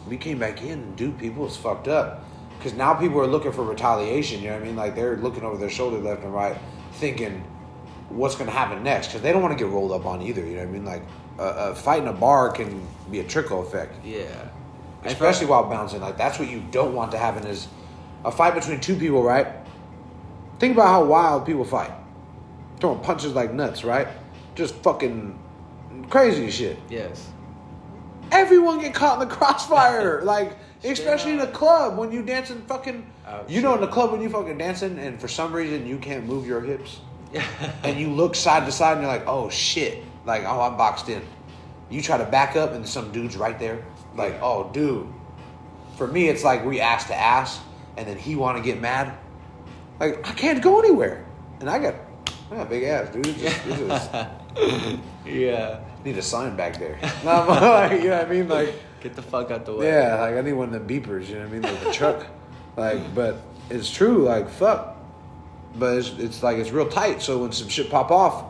[0.06, 2.24] we came back in, and dude, people was fucked up.
[2.58, 4.42] Because now people are looking for retaliation.
[4.42, 4.76] You know what I mean?
[4.76, 6.56] Like they're looking over their shoulder left and right,
[6.94, 7.44] thinking,
[8.08, 10.44] what's going to happen next because they don't want to get rolled up on either.
[10.44, 10.84] You know what I mean?
[10.84, 11.02] Like
[11.38, 14.48] a, a fight in a bar can be a trickle effect, Yeah.
[15.12, 16.00] Especially while bouncing.
[16.00, 17.68] Like that's what you don't want to happen is
[18.24, 19.46] a fight between two people, right?
[20.58, 21.92] Think about how wild people fight,
[22.80, 24.08] throwing punches like nuts, right?
[24.54, 25.38] Just fucking
[26.10, 26.78] crazy shit.
[26.88, 27.28] Yes.
[28.30, 33.06] Everyone get caught in the crossfire, like especially in a club when you dancing fucking.
[33.26, 35.98] Oh, you know, in the club when you fucking dancing and for some reason you
[35.98, 37.00] can't move your hips
[37.32, 37.44] Yeah.
[37.84, 41.08] and you look side to side and you're like, oh shit, like oh I'm boxed
[41.08, 41.22] in.
[41.90, 43.84] You try to back up and some dude's right there,
[44.18, 45.06] like oh dude.
[45.96, 47.60] For me, it's like we ask to ass,
[47.96, 49.16] and then he want to get mad.
[49.98, 51.24] Like I can't go anywhere,
[51.60, 51.94] and I got,
[52.52, 53.26] I got big ass, dude.
[53.26, 55.80] It's just, it's just yeah.
[56.04, 56.98] need a sign back there.
[57.24, 58.48] No, I'm like, you know what I mean?
[58.48, 59.86] Like Get the fuck out the way.
[59.86, 61.28] yeah, like I need one of the beepers.
[61.28, 61.62] You know what I mean?
[61.62, 62.26] Like the truck.
[62.76, 63.36] Like, but
[63.70, 64.24] it's true.
[64.24, 64.96] Like fuck.
[65.76, 67.22] But it's, it's like it's real tight.
[67.22, 68.44] So when some shit pop off,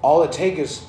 [0.00, 0.86] all it take is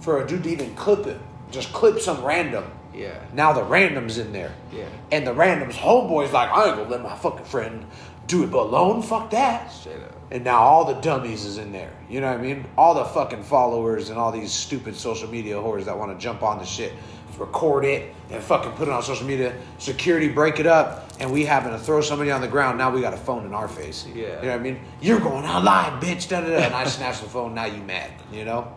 [0.00, 1.20] for a dude to even clip it.
[1.50, 2.70] Just clip some random.
[2.94, 3.18] Yeah.
[3.32, 4.54] Now the random's in there.
[4.72, 4.86] Yeah.
[5.12, 7.86] And the random's homeboy's like, I ain't gonna let my fucking friend
[8.26, 9.02] do it alone.
[9.02, 9.70] Fuck that.
[9.70, 10.14] Straight up.
[10.30, 11.92] And now all the dummies is in there.
[12.08, 12.64] You know what I mean?
[12.76, 16.42] All the fucking followers and all these stupid social media whores that want to jump
[16.42, 16.92] on the shit,
[17.36, 19.54] record it, and fucking put it on social media.
[19.78, 22.78] Security break it up, and we having to throw somebody on the ground.
[22.78, 24.06] Now we got a phone in our face.
[24.06, 24.14] Yeah.
[24.14, 24.80] You know what I mean?
[25.00, 26.28] You're going out live, bitch.
[26.28, 26.56] Da da da.
[26.58, 27.54] And I snatch the phone.
[27.54, 28.12] Now you mad?
[28.32, 28.72] You know?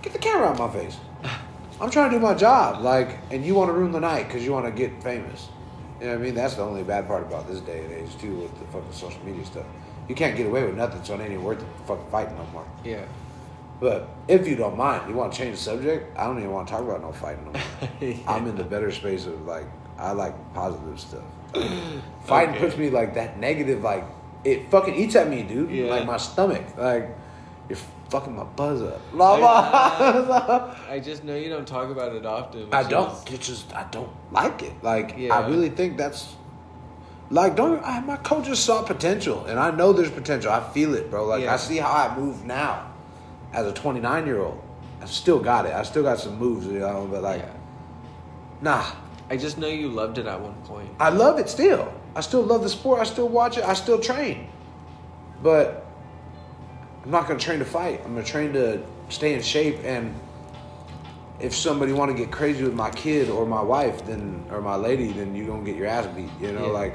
[0.00, 0.96] Get the camera out of my face.
[1.80, 4.44] I'm trying to do my job, like, and you want to ruin the night because
[4.44, 5.48] you want to get famous.
[6.00, 6.34] You know what I mean?
[6.34, 9.24] That's the only bad part about this day and age too, with the fucking social
[9.24, 9.66] media stuff.
[10.08, 12.46] You can't get away with nothing, so it ain't even worth the fucking fighting no
[12.52, 12.66] more.
[12.84, 13.04] Yeah.
[13.80, 16.16] But if you don't mind, you want to change the subject.
[16.18, 17.62] I don't even want to talk about no fighting no more.
[18.00, 18.16] Yeah.
[18.26, 19.66] I'm in the better space of like
[19.98, 21.22] I like positive stuff.
[22.24, 22.64] Fighting Okay.
[22.64, 24.04] puts me like that negative, like
[24.44, 25.70] it fucking eats at me, dude.
[25.70, 25.90] Yeah.
[25.90, 27.08] Like my stomach, like
[27.68, 27.78] you're
[28.10, 29.00] fucking my buzz up.
[29.12, 30.76] La, la.
[30.88, 32.68] I just know you don't talk about it often.
[32.72, 33.10] I don't.
[33.28, 34.72] is- It's just I don't like it.
[34.82, 35.34] Like Yeah.
[35.36, 36.34] I really think that's
[37.30, 37.82] like don't.
[37.84, 40.50] I, my coaches saw potential, and I know there's potential.
[40.50, 41.26] I feel it, bro.
[41.26, 41.54] Like Yeah.
[41.54, 42.90] I see how I move now,
[43.52, 44.62] as a 29 year old.
[45.00, 45.72] I still got it.
[45.74, 47.06] I still got some moves, you know.
[47.10, 47.52] But like, yeah.
[48.62, 48.84] nah.
[49.30, 50.88] I just know you loved it at one point.
[50.98, 51.92] I love it still.
[52.16, 52.98] I still love the sport.
[53.00, 53.64] I still watch it.
[53.64, 54.48] I still train.
[55.42, 55.84] But
[57.04, 58.00] I'm not going to train to fight.
[58.04, 59.78] I'm going to train to stay in shape.
[59.84, 60.14] And
[61.40, 64.76] if somebody want to get crazy with my kid or my wife, then or my
[64.76, 66.30] lady, then you going to get your ass beat.
[66.40, 66.72] You know, Yeah.
[66.72, 66.94] like.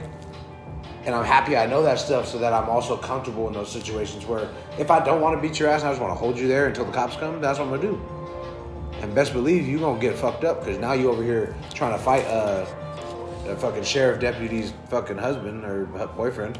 [1.05, 4.25] And I'm happy I know that stuff so that I'm also comfortable in those situations
[4.25, 4.49] where
[4.79, 6.47] if I don't want to beat your ass and I just want to hold you
[6.47, 8.99] there until the cops come, that's what I'm going to do.
[9.01, 11.97] And best believe you gonna get fucked up because now you over here trying to
[12.01, 12.65] fight uh,
[13.47, 16.57] a fucking sheriff deputy's fucking husband or boyfriend.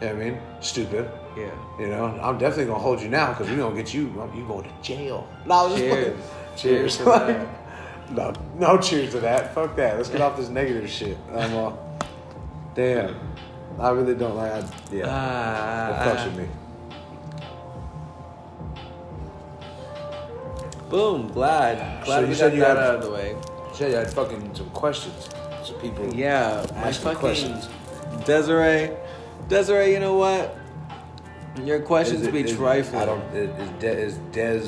[0.00, 0.40] You know what I mean?
[0.60, 1.10] Stupid.
[1.36, 1.50] Yeah.
[1.78, 4.02] You know, I'm definitely gonna hold you now because we gonna get you.
[4.34, 5.26] You going to jail?
[5.46, 6.06] No, Cheers.
[6.06, 6.22] fucking-
[6.56, 6.96] Cheers Cheers.
[6.98, 7.46] to that.
[8.12, 9.54] no, no cheers to that.
[9.54, 9.96] Fuck that.
[9.96, 11.16] Let's get off this negative shit.
[11.34, 11.98] I'm all,
[12.74, 13.16] damn.
[13.78, 14.52] I really don't like.
[14.52, 14.58] I,
[14.92, 16.24] yeah, Ah, it ah, fucks ah.
[16.26, 16.48] with me.
[20.90, 21.28] Boom.
[21.32, 22.04] Glad.
[22.04, 23.36] Glad So you we said got you that had- out of the way.
[23.72, 25.30] Said you had fucking some questions.
[25.64, 26.12] Some people.
[26.12, 26.66] Yeah.
[26.74, 27.68] My fucking questions.
[28.26, 28.90] Desiree.
[29.48, 30.56] Desiree, you know what?
[31.64, 33.02] Your questions it- be is- trifling.
[33.02, 33.22] I don't.
[33.34, 34.60] Is De, is Des?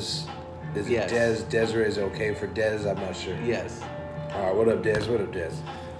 [0.75, 1.11] Is Yes.
[1.11, 1.57] it Des?
[1.65, 2.87] Desiree is okay for Des?
[2.89, 3.35] I'm not sure.
[3.45, 3.81] Yes.
[4.35, 4.55] All right.
[4.55, 5.01] What up, Des?
[5.09, 5.51] What up, Des?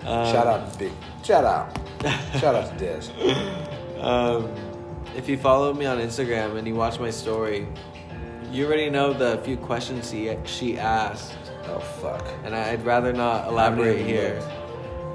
[0.05, 0.91] Um, shout out to Big.
[1.23, 1.77] Shout out.
[2.39, 3.01] shout out to Des.
[4.03, 4.49] Um,
[5.15, 7.65] if you follow me on Instagram and you watch my story,
[8.51, 11.31] you already know the few questions she, she asked,
[11.69, 12.21] Oh fuck.
[12.43, 14.41] and I'd rather not elaborate even here.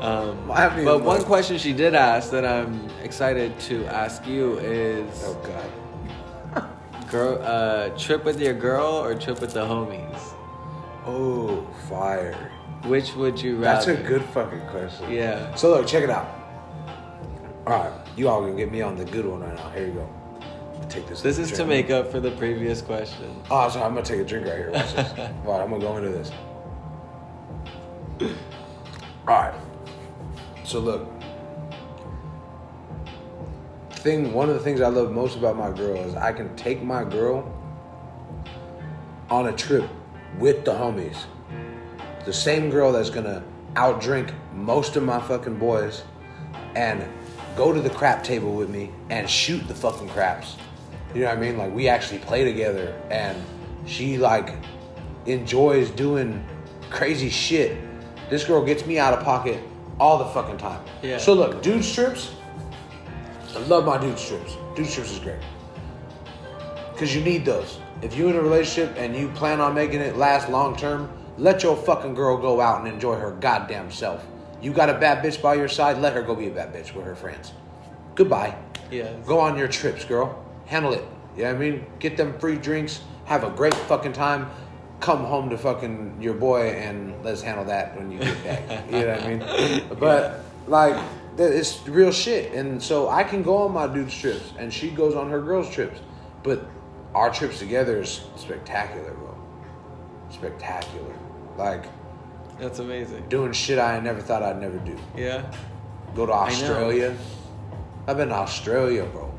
[0.01, 5.35] Um, but one question she did ask that I'm excited to ask you is: Oh
[6.55, 6.71] god.
[7.11, 10.21] girl, uh, trip with your girl or trip with the homies?
[11.05, 12.53] Oh fire.
[12.85, 13.93] Which would you rather?
[13.93, 15.11] That's a good fucking question.
[15.11, 15.53] Yeah.
[15.57, 16.29] So look, check it out.
[17.67, 19.71] All right, you all gonna get me on the good one right now.
[19.71, 20.09] Here you go.
[20.89, 21.21] Take this.
[21.21, 23.43] This is to make up for the previous question.
[23.51, 23.85] Oh, sorry.
[23.85, 24.71] I'm gonna take a drink right here.
[24.71, 25.11] Watch this.
[25.19, 26.31] All right, I'm gonna go into this.
[28.21, 28.29] All
[29.27, 29.55] right.
[30.69, 31.09] So look,
[33.93, 36.83] thing, one of the things I love most about my girl is I can take
[36.83, 37.51] my girl
[39.31, 39.89] on a trip
[40.39, 41.17] with the homies.
[42.27, 43.43] The same girl that's gonna
[43.77, 46.03] outdrink most of my fucking boys
[46.77, 47.03] and
[47.57, 50.57] go to the crap table with me and shoot the fucking craps.
[51.15, 51.57] You know what I mean?
[51.57, 53.43] Like we actually play together and
[53.87, 54.55] she like
[55.25, 56.45] enjoys doing
[56.91, 57.75] crazy shit.
[58.29, 59.63] This girl gets me out of pocket
[59.99, 60.85] all the fucking time.
[61.03, 61.19] Yeah.
[61.19, 62.35] So look, dude strips.
[63.55, 64.57] I love my dude strips.
[64.75, 65.39] Dude strips is great.
[66.97, 67.79] Cause you need those.
[68.03, 71.63] If you're in a relationship and you plan on making it last long term, let
[71.63, 74.27] your fucking girl go out and enjoy her goddamn self.
[74.61, 76.93] You got a bad bitch by your side, let her go be a bad bitch
[76.95, 77.53] with her friends.
[78.17, 78.57] Goodbye.
[78.91, 79.13] Yeah.
[79.25, 80.45] Go on your trips, girl.
[80.67, 81.05] Handle it.
[81.37, 81.87] You know what I mean?
[82.01, 83.01] Get them free drinks.
[83.27, 84.51] Have a great fucking time.
[85.01, 88.87] Come home to fucking your boy and let's handle that when you get back.
[88.91, 89.85] you know what I mean?
[89.99, 91.03] But like,
[91.39, 92.53] it's real shit.
[92.53, 95.71] And so I can go on my dude's trips and she goes on her girl's
[95.71, 96.01] trips.
[96.43, 96.67] But
[97.15, 99.37] our trips together is spectacular, bro.
[100.31, 101.15] Spectacular.
[101.57, 101.85] Like
[102.59, 103.29] That's amazing.
[103.29, 104.97] doing shit I never thought I'd never do.
[105.17, 105.51] Yeah.
[106.15, 106.33] Go to.
[106.33, 107.17] Australia.
[108.07, 109.33] I've been to Australia, bro.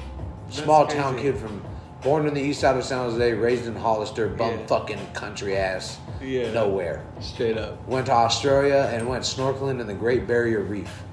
[0.50, 1.62] Small town kid from
[2.02, 4.66] born in the east side of San Jose, raised in Hollister, bum Yeah.
[4.68, 5.98] fucking country ass.
[6.22, 6.52] Yeah.
[6.52, 7.04] Nowhere.
[7.20, 7.86] Straight up.
[7.88, 11.04] Went to Australia and went snorkeling in the Great Barrier Reef.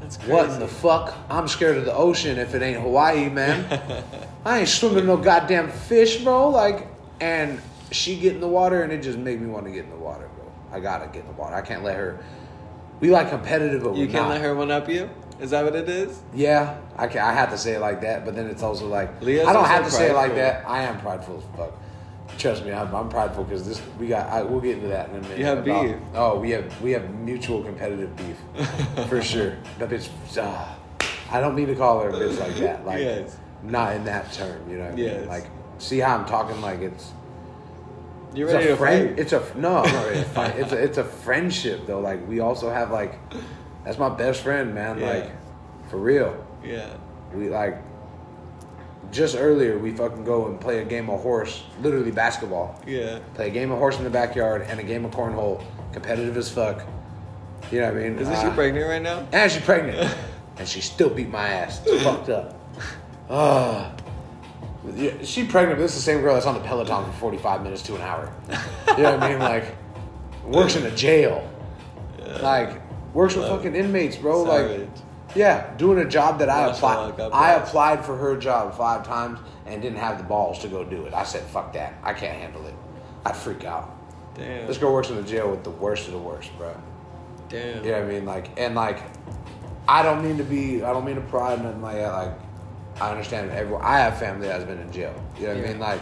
[0.00, 0.32] That's crazy.
[0.32, 1.14] What in the fuck?
[1.28, 3.80] I'm scared of the ocean if it ain't Hawaii, man.
[4.44, 6.50] I ain't swimming no goddamn fish, bro.
[6.50, 6.86] Like,
[7.20, 7.60] and
[7.90, 9.96] she get in the water and it just made me want to get in the
[9.96, 10.44] water, bro.
[10.72, 11.54] I gotta get in the water.
[11.56, 12.22] I can't let her.
[13.00, 14.30] We like competitive, but You can't not.
[14.30, 15.10] let her one up you?
[15.40, 16.20] Is that what it is?
[16.34, 19.20] Yeah, I can, I have to say it like that, but then it's also like
[19.22, 20.68] Leah's I don't have to say it like that.
[20.68, 21.72] I am prideful as fuck.
[22.38, 24.28] Trust me, I'm, I'm prideful because this we got.
[24.30, 25.38] I, we'll get into that in a minute.
[25.38, 25.96] You have about- beef.
[26.14, 28.36] Oh, we have we have mutual competitive beef
[29.08, 29.56] for sure.
[29.78, 30.08] That bitch.
[30.38, 30.76] ah,
[31.30, 32.84] I don't mean to call her a bitch like that.
[32.86, 33.36] Like Yes.
[33.62, 34.68] not in that term.
[34.70, 35.04] You know what I mean?
[35.04, 35.26] Yes.
[35.28, 35.46] Like
[35.78, 37.12] see how I'm talking like it's.
[38.34, 39.08] You're It's ready a to friend.
[39.10, 39.18] fight?
[39.18, 39.78] It's a no.
[39.78, 40.56] I'm not ready to fight.
[40.58, 42.00] It's a it's a friendship though.
[42.00, 43.18] Like we also have like,
[43.86, 44.98] that's my best friend, man.
[44.98, 45.06] Yeah.
[45.10, 46.44] Like, for real.
[46.62, 46.94] Yeah.
[47.32, 47.78] We like
[49.12, 52.82] just earlier we fucking go and play a game of horse, literally basketball.
[52.86, 53.20] Yeah.
[53.34, 56.50] Play a game of horse in the backyard and a game of cornhole, competitive as
[56.50, 56.82] fuck.
[57.70, 58.18] You know what I mean?
[58.18, 59.26] Isn't Uh, she pregnant right now?
[59.32, 60.14] And she's pregnant,
[60.58, 61.80] and she still beat my ass.
[61.86, 62.58] It's fucked up.
[63.30, 63.94] Ah.
[64.94, 67.62] Yeah, she pregnant, but this is the same girl that's on the Peloton for 45
[67.64, 68.32] minutes to an hour.
[68.96, 69.38] You know what I mean?
[69.40, 69.74] Like,
[70.44, 71.48] works in a jail.
[72.42, 72.80] Like,
[73.16, 74.42] works with fucking inmates, bro.
[74.42, 74.88] Like,
[75.34, 77.20] yeah, doing a job that I applied.
[77.32, 81.04] I applied for her job five times and didn't have the balls to go do
[81.06, 81.14] it.
[81.14, 81.94] I said, "Fuck that!
[82.02, 82.74] I can't handle it.
[83.24, 83.92] I'd freak out."
[84.34, 84.66] Damn.
[84.66, 86.76] This girl works in the jail with the worst of the worst, bro.
[87.48, 87.84] Damn.
[87.84, 88.26] You know what I mean?
[88.26, 89.00] Like, and like,
[89.88, 92.12] I don't mean to be, I don't mean to pride nothing like that.
[92.12, 92.38] Like,
[93.00, 93.82] I understand everyone.
[93.82, 95.14] I have family that's been in jail.
[95.38, 95.78] You know what I mean?
[95.78, 96.00] Like,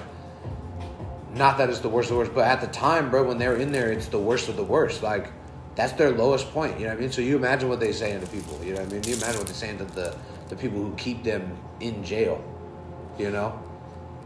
[1.35, 3.57] not that it's the worst of the worst, but at the time, bro, when they're
[3.57, 5.03] in there, it's the worst of the worst.
[5.03, 5.31] Like,
[5.77, 6.79] that's their lowest point.
[6.79, 7.13] You know what I mean?
[7.13, 8.59] So you imagine what they saying to people.
[8.65, 9.03] You know what I mean?
[9.05, 10.17] You imagine what they're saying to the
[10.49, 12.43] the people who keep them in jail.
[13.19, 13.59] You know,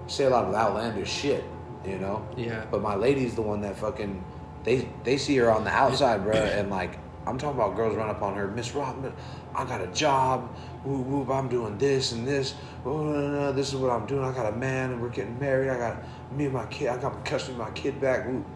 [0.06, 1.44] say a lot of outlandish shit.
[1.86, 2.26] You know.
[2.36, 2.66] Yeah.
[2.70, 4.22] But my lady's the one that fucking
[4.64, 8.08] they they see her on the outside, bro, and like I'm talking about girls run
[8.08, 9.12] up on her, Miss Robin,
[9.54, 10.48] I got a job,
[10.82, 12.54] whoop whoop, I'm doing this and this,
[12.86, 14.24] oh, no, this is what I'm doing.
[14.24, 15.68] I got a man and we're getting married.
[15.68, 16.88] I got me and my kid.
[16.88, 18.26] I got custody of my kid back.
[18.26, 18.46] Whoop.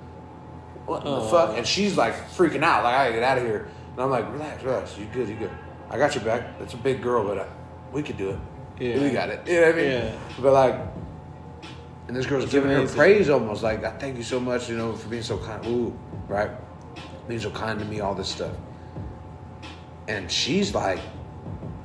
[0.86, 1.56] What in the fuck?
[1.56, 3.68] And she's like freaking out, like I gotta get out of here.
[3.92, 5.50] And I'm like, relax, relax, you good, you good.
[5.90, 6.58] I got your back.
[6.58, 7.46] That's a big girl, but uh,
[7.92, 8.38] we could do it.
[8.80, 9.02] Yeah.
[9.02, 9.46] We got it.
[9.46, 9.90] You know what I mean?
[9.90, 10.18] Yeah.
[10.40, 10.80] But like,
[12.08, 14.76] and this girl's It's giving her praise almost like, I thank you so much, you
[14.76, 15.64] know, for being so kind.
[15.66, 16.50] Ooh, right?
[17.28, 18.52] Being so kind to me, all this stuff.
[20.08, 20.98] And she's like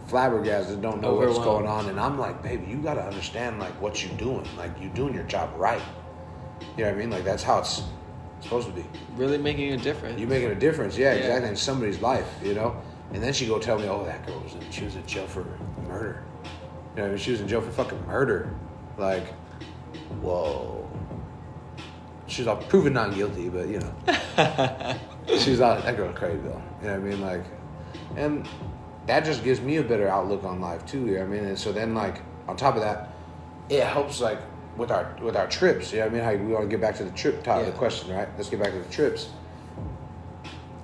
[0.08, 1.90] flabbergasted, don't know what's going on.
[1.90, 4.48] And I'm like, baby, you gotta understand like what you're doing.
[4.58, 5.82] Like you're doing your job right.
[6.78, 7.10] You know what I mean?
[7.10, 7.84] Like that's how it's
[8.42, 8.86] supposed to be.
[9.16, 10.20] Really making a difference.
[10.20, 11.20] You're making a difference, yeah, Yeah.
[11.20, 12.76] exactly, in somebody's life, you know.
[13.14, 15.28] And then she go tell me, oh, that girl was in, she was in jail
[15.28, 15.46] for
[15.88, 16.24] murder.
[16.96, 17.18] You know, I mean?
[17.18, 18.54] she was in jail for fucking murder.
[18.98, 19.28] Like,
[20.22, 20.90] whoa.
[22.28, 24.98] She's all proven not guilty, but you know,
[25.40, 25.84] she's out.
[25.84, 26.62] That girl's crazy though.
[26.82, 27.22] You know what I mean?
[27.22, 27.46] Like,
[28.18, 28.48] and
[29.06, 31.06] that just gives me a better outlook on life too.
[31.06, 31.46] You know what I mean?
[31.46, 33.14] And so then, like, on top of that,
[33.70, 34.40] it helps like
[34.78, 35.92] with our with our trips.
[35.92, 36.24] You know what I mean?
[36.40, 37.72] How we want to get back to the trip top of Yeah.
[37.72, 38.28] the question, right?
[38.38, 39.30] Let's get back to the trips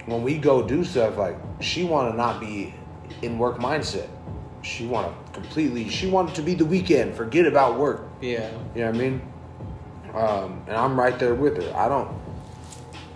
[0.06, 2.74] when we go do stuff, like she want to not be
[3.22, 4.08] in work mindset.
[4.62, 5.90] She want to completely.
[5.90, 7.16] She wanted to be the weekend.
[7.16, 8.02] Forget about work.
[8.22, 8.50] yeah.
[8.76, 9.22] You know what I mean?
[10.14, 11.76] Um, and I'm right there with her.
[11.76, 12.08] I don't.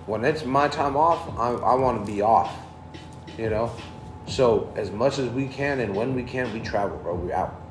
[0.08, 2.54] When it's my time off, I, I want to be off.
[3.38, 3.72] You know,
[4.26, 7.14] So as much as we can and when we can, we travel, bro.
[7.16, 7.62] We out.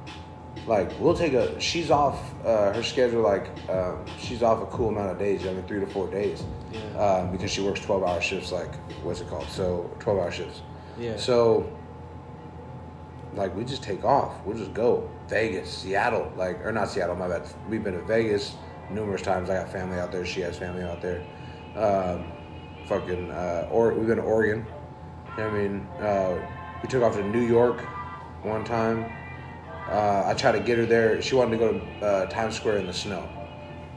[0.67, 1.59] Like we'll take a.
[1.61, 3.23] She's off uh, her schedule.
[3.23, 5.47] Like um, she's off a cool amount of days.
[5.47, 6.45] I mean, three to four days.
[6.73, 6.81] Yeah.
[6.99, 8.51] Um, because she works twelve hour shifts.
[8.51, 9.47] Like what's it called?
[9.49, 10.63] So twelve hour shifts.
[10.99, 11.17] Yeah.
[11.17, 11.71] So
[13.35, 14.45] like we just take off.
[14.45, 16.33] We'll just go Vegas, Seattle.
[16.37, 17.15] Like or not Seattle.
[17.15, 17.49] My bad.
[17.69, 18.57] We've been to Vegas
[18.91, 19.51] numerous times.
[19.51, 20.27] I got family out there.
[20.27, 21.25] She has family out there.
[21.77, 22.33] Um,
[22.87, 24.67] fucking uh, or we've been to Oregon.
[25.37, 26.49] You know what I mean, uh,
[26.83, 27.81] we took off to New York
[28.43, 29.13] one time.
[29.89, 31.21] Uh, I tried to get her there.
[31.23, 33.29] She wanted to go to uh, Times Square in the snow,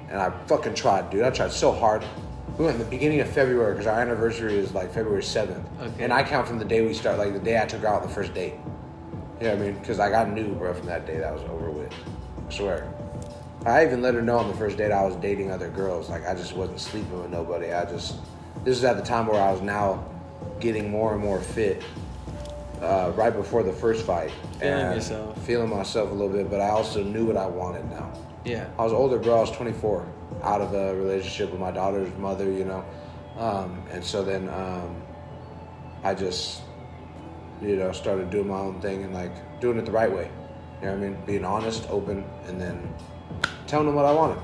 [0.10, 1.24] and I fucking tried, dude.
[1.24, 2.04] I tried so hard.
[2.58, 6.04] We went in the beginning of February because our anniversary is like February seventh, Okay.
[6.04, 8.04] and I count from the day we start, like the day I took her out
[8.04, 8.54] the first date.
[9.40, 9.80] You know what I mean?
[9.80, 11.92] Because like I knew, bro, from that day that was over with.
[12.48, 12.94] I swear.
[13.66, 16.10] I even let her know on the first date I was dating other girls.
[16.10, 17.72] Like I just wasn't sleeping with nobody.
[17.74, 18.16] I just
[18.64, 20.04] this is at the time where I was now
[20.60, 21.84] getting more and more fit.
[22.82, 25.46] Uh, right before the first fight, Feeling and yourself.
[25.46, 28.10] feeling myself a little bit, but I also knew what I wanted now.
[28.46, 28.68] Yeah.
[28.78, 29.36] I was older, bro.
[29.38, 30.08] I was 24,
[30.44, 32.86] out of a relationship with my daughter's mother, you know,
[33.38, 35.02] um, and so then um,
[36.06, 36.62] I just,
[37.62, 40.32] you know, started doing my own thing and like doing it the right way.
[40.82, 41.18] You know what I mean?
[41.26, 42.94] Being honest, open, and then
[43.68, 44.42] telling them what I wanted.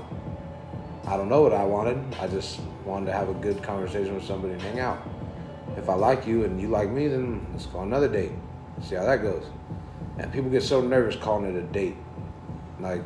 [1.06, 1.98] I don't know what I wanted.
[2.20, 4.98] I just wanted to have a good conversation with somebody and hang out.
[5.76, 8.32] If I like you and you like me, then let's go another date.
[8.82, 9.44] See how that goes.
[10.18, 11.96] And people get so nervous calling it a date.
[12.80, 13.02] Like,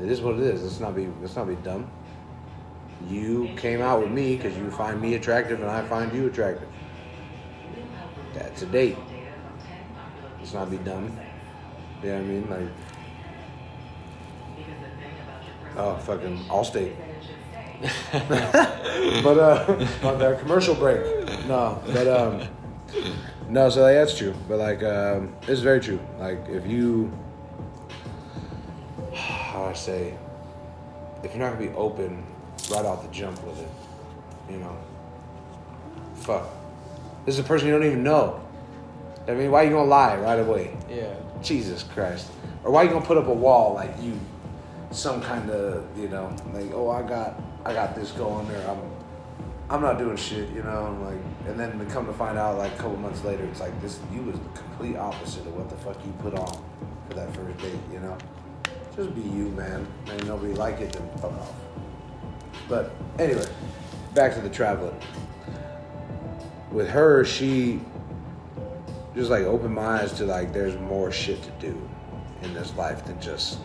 [0.00, 0.62] it is what it is.
[0.62, 1.90] Let's not be let's not be dumb.
[3.08, 6.68] You came out with me because you find me attractive and I find you attractive.
[8.34, 8.96] That's a date.
[10.38, 11.16] Let's not be dumb.
[12.02, 12.50] You know what I mean?
[12.50, 12.68] Like,
[15.76, 16.94] oh fucking Allstate.
[18.12, 21.04] but uh, on their commercial break.
[21.46, 22.48] No, but um,
[23.48, 23.68] no.
[23.70, 24.34] So like, that's true.
[24.48, 26.00] But like, um, it's very true.
[26.18, 27.12] Like, if you,
[29.14, 30.14] how I say,
[31.24, 32.24] if you're not gonna be open
[32.70, 33.68] right off the jump with it,
[34.50, 34.76] you know,
[36.14, 36.48] fuck.
[37.26, 38.40] This is a person you don't even know.
[39.26, 40.76] I mean, why you gonna lie right away?
[40.88, 41.14] Yeah.
[41.42, 42.30] Jesus Christ.
[42.62, 44.18] Or why you gonna put up a wall like you
[44.92, 48.68] some kind of, you know, like, oh I got I got this going there.
[48.68, 48.80] I'm
[49.70, 52.58] I'm not doing shit, you know, and like and then to come to find out
[52.58, 55.70] like a couple months later it's like this you was the complete opposite of what
[55.70, 56.62] the fuck you put on
[57.08, 58.16] for that first date, you know?
[58.96, 59.86] Just be you, man.
[60.10, 61.52] Ain't nobody like it, then fuck off.
[62.68, 63.46] But anyway,
[64.14, 64.98] back to the traveling.
[66.70, 67.80] With her, she
[69.14, 71.88] just like opened my eyes to like there's more shit to do
[72.42, 73.58] in this life than just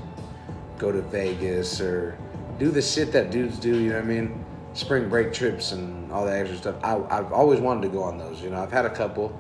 [0.78, 2.18] go to Vegas or
[2.60, 4.45] do the shit that dudes do, you know what I mean?
[4.74, 6.76] Spring break trips and all that extra stuff.
[6.84, 8.62] I, I've always wanted to go on those, you know.
[8.62, 9.38] I've had a couple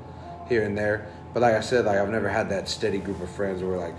[0.47, 3.29] here and there, but like I said, like I've never had that steady group of
[3.29, 3.97] friends where like,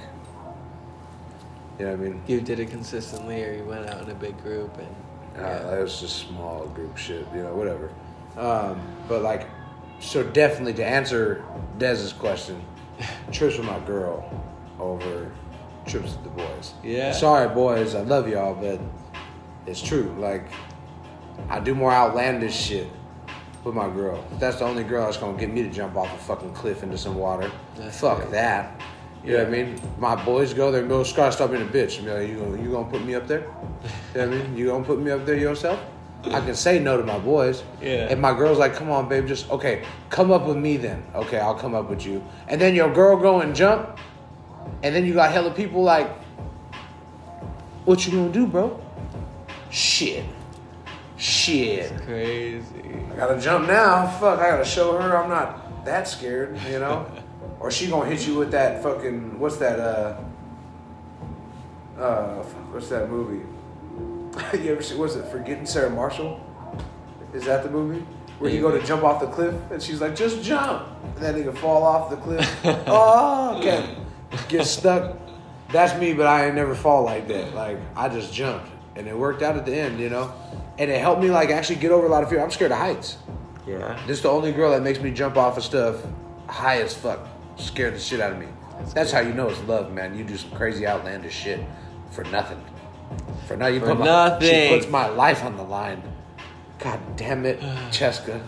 [1.78, 2.22] you know what I mean?
[2.26, 4.94] You did it consistently, or you went out in a big group and.
[5.44, 7.92] Uh, it was just small group shit, you know, whatever.
[8.36, 9.46] Um, but like,
[10.00, 11.44] so definitely to answer
[11.78, 12.60] Dez's question,
[13.32, 14.28] trips with my girl
[14.80, 15.30] over
[15.86, 16.74] trips with the boys.
[16.82, 17.12] Yeah.
[17.12, 18.80] Sorry, boys, I love y'all, but
[19.68, 20.14] it's true.
[20.18, 20.48] Like,
[21.48, 22.88] I do more outlandish shit
[23.64, 24.24] with my girl.
[24.38, 26.98] That's the only girl that's gonna get me to jump off a fucking cliff into
[26.98, 27.50] some water.
[27.76, 28.32] That's Fuck good.
[28.32, 28.80] that.
[29.24, 29.80] You know what I mean?
[29.98, 32.04] My boys go there and go, Scott, stop being a bitch.
[32.04, 33.40] Like, you gonna, you gonna put me up there?
[33.40, 34.56] You know what I mean?
[34.56, 35.78] You gonna put me up there yourself?
[36.24, 37.62] I can say no to my boys.
[37.80, 38.08] Yeah.
[38.10, 41.04] And my girl's like, come on, babe, just, okay, come up with me then.
[41.14, 42.24] Okay, I'll come up with you.
[42.48, 43.98] And then your girl go and jump,
[44.82, 46.08] and then you got hella people like,
[47.84, 48.80] what you gonna do, bro?
[49.70, 50.24] Shit.
[51.16, 52.00] Shit.
[52.02, 52.64] Crazy.
[53.12, 54.06] I gotta jump now.
[54.06, 57.10] Fuck, I gotta show her I'm not that scared, you know?
[57.60, 60.16] or she gonna hit you with that fucking, what's that, uh,
[61.98, 63.44] uh, what's that movie?
[64.62, 66.40] you ever see, what's it, Forgetting Sarah Marshall?
[67.34, 68.04] Is that the movie?
[68.38, 70.86] Where you go to jump off the cliff and she's like, just jump.
[71.16, 72.60] And then he can fall off the cliff.
[72.86, 73.96] oh, okay.
[74.48, 75.18] Get stuck.
[75.72, 77.54] That's me, but I ain't never fall like that.
[77.54, 78.70] Like, I just jumped.
[78.98, 80.32] And it worked out at the end, you know?
[80.76, 82.42] And it helped me, like, actually get over a lot of fear.
[82.42, 83.16] I'm scared of heights.
[83.66, 83.98] Yeah.
[84.06, 86.02] This is the only girl that makes me jump off of stuff
[86.48, 87.20] high as fuck.
[87.56, 88.46] Scared the shit out of me.
[88.94, 90.16] That's, how you know it's love, man.
[90.16, 91.60] You do some crazy outlandish shit
[92.10, 92.62] for nothing.
[93.46, 93.74] For nothing.
[93.74, 94.38] You For put my.
[94.40, 96.02] She puts my life on the line.
[96.78, 98.40] God damn it, Cheska.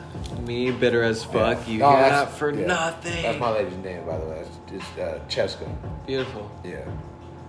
[0.47, 1.67] Me bitter as fuck.
[1.69, 2.67] You Oh, hear that for yeah.
[2.67, 3.23] nothing.
[3.23, 4.45] That's my lady's name, by the way.
[4.69, 5.69] It's, it's uh, Cheska.
[6.07, 6.49] Beautiful.
[6.65, 6.85] Yeah.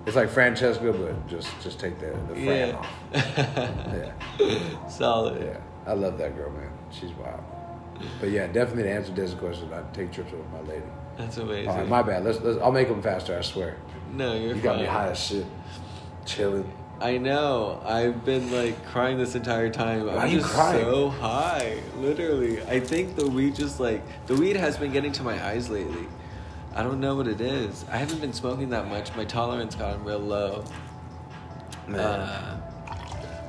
[0.05, 2.75] It's like Francesca, but just just take the, the Fran Yeah.
[2.75, 2.87] off.
[4.39, 4.87] Yeah.
[4.87, 5.41] Solid.
[5.41, 5.57] Yeah.
[5.85, 6.71] I love that girl, man.
[6.91, 7.41] She's wild.
[8.19, 10.83] But yeah, definitely to answer this question, I'd take trips with my lady.
[11.17, 11.69] That's oh, amazing.
[11.69, 12.23] All right, my bad.
[12.23, 12.59] Let's, let's.
[12.59, 13.37] I'll make them faster.
[13.37, 13.77] I swear.
[14.13, 15.45] no, you're You got me high as shit.
[16.25, 16.71] Chilling.
[16.99, 17.81] I know.
[17.83, 20.05] I've been like crying this entire time.
[20.05, 20.83] Why I'm are you just crying?
[20.83, 21.79] so high.
[21.97, 22.61] Literally.
[22.63, 26.07] I think the weed just like the weed has been getting to my eyes lately.
[26.73, 27.85] I don't know what it is.
[27.91, 29.13] I haven't been smoking that much.
[29.15, 30.63] My tolerance gotten real low.
[31.87, 31.99] Man.
[31.99, 32.57] Uh,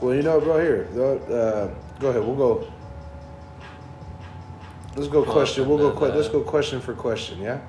[0.00, 0.60] Well, you know, bro.
[0.60, 2.24] Here, go, uh, go ahead.
[2.24, 2.66] We'll go.
[4.96, 5.68] Let's go question.
[5.68, 6.06] We'll go.
[6.06, 7.40] let's go question for question.
[7.40, 7.60] Yeah.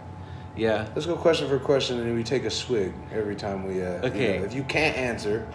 [0.55, 0.87] yeah.
[0.95, 3.83] Let's go question for question, and we take a swig every time we.
[3.83, 4.39] Uh, you Okay.
[4.39, 5.47] know, if you can't answer,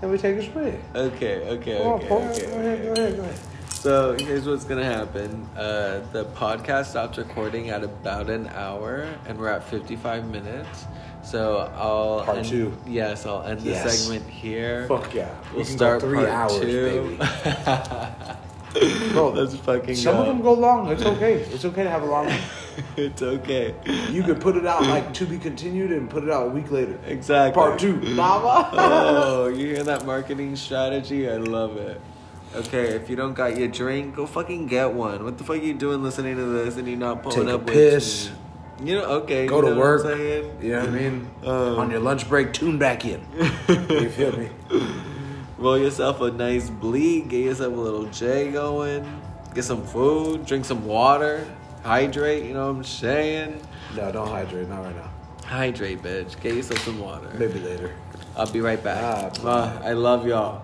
[0.00, 0.80] then we take a swig.
[0.94, 2.82] Okay, okay, Come on, okay, okay, Go ahead.
[2.82, 3.16] Go ahead.
[3.16, 3.38] Go ahead.
[3.84, 5.46] So here's what's gonna happen.
[5.54, 10.86] Uh, the podcast stopped recording at about an hour, and we're at 55 minutes.
[11.22, 12.74] So I'll Part end, two.
[12.86, 14.88] Yes, I'll end the segment here.
[14.88, 15.34] Fuck yeah.
[15.50, 17.18] We We'll go start three part hours, two.
[19.12, 20.20] Bro, Let's fucking Some go.
[20.22, 20.90] of them go long.
[20.90, 21.34] It's okay.
[21.34, 22.24] It's okay to have a long.
[22.28, 22.38] one.
[22.96, 23.74] it's okay.
[24.10, 26.70] You could put it out like to be continued and put it out a week
[26.70, 26.98] later.
[27.06, 27.52] Exactly.
[27.52, 27.96] Part two.
[27.96, 28.70] Mama.
[28.72, 31.28] oh, you hear that marketing strategy?
[31.28, 32.00] I love it.
[32.54, 35.24] Okay, if you don't got your drink, go fucking get one.
[35.24, 37.66] What the fuck you doing listening to this and you're not pulling Take a up
[37.66, 38.30] piss.
[38.30, 38.38] with
[38.80, 38.90] me?
[38.90, 39.46] You know, okay.
[39.46, 40.04] Go you to work.
[40.04, 40.58] What I'm saying?
[40.62, 41.30] You know what I mean?
[41.44, 43.24] Um, On your lunch break, tune back in.
[43.68, 44.48] you feel me?
[45.58, 49.22] Roll yourself a nice bleak, get yourself a little J going,
[49.54, 51.46] get some food, drink some water,
[51.84, 53.60] hydrate, you know what I'm saying?
[53.96, 54.68] No, don't hydrate.
[54.68, 55.10] Not right now.
[55.44, 56.40] Hydrate, bitch.
[56.40, 57.30] Get yourself some water.
[57.38, 57.94] Maybe later.
[58.36, 58.98] I'll be right back.
[59.02, 60.62] Ah, Uh, I love y'all.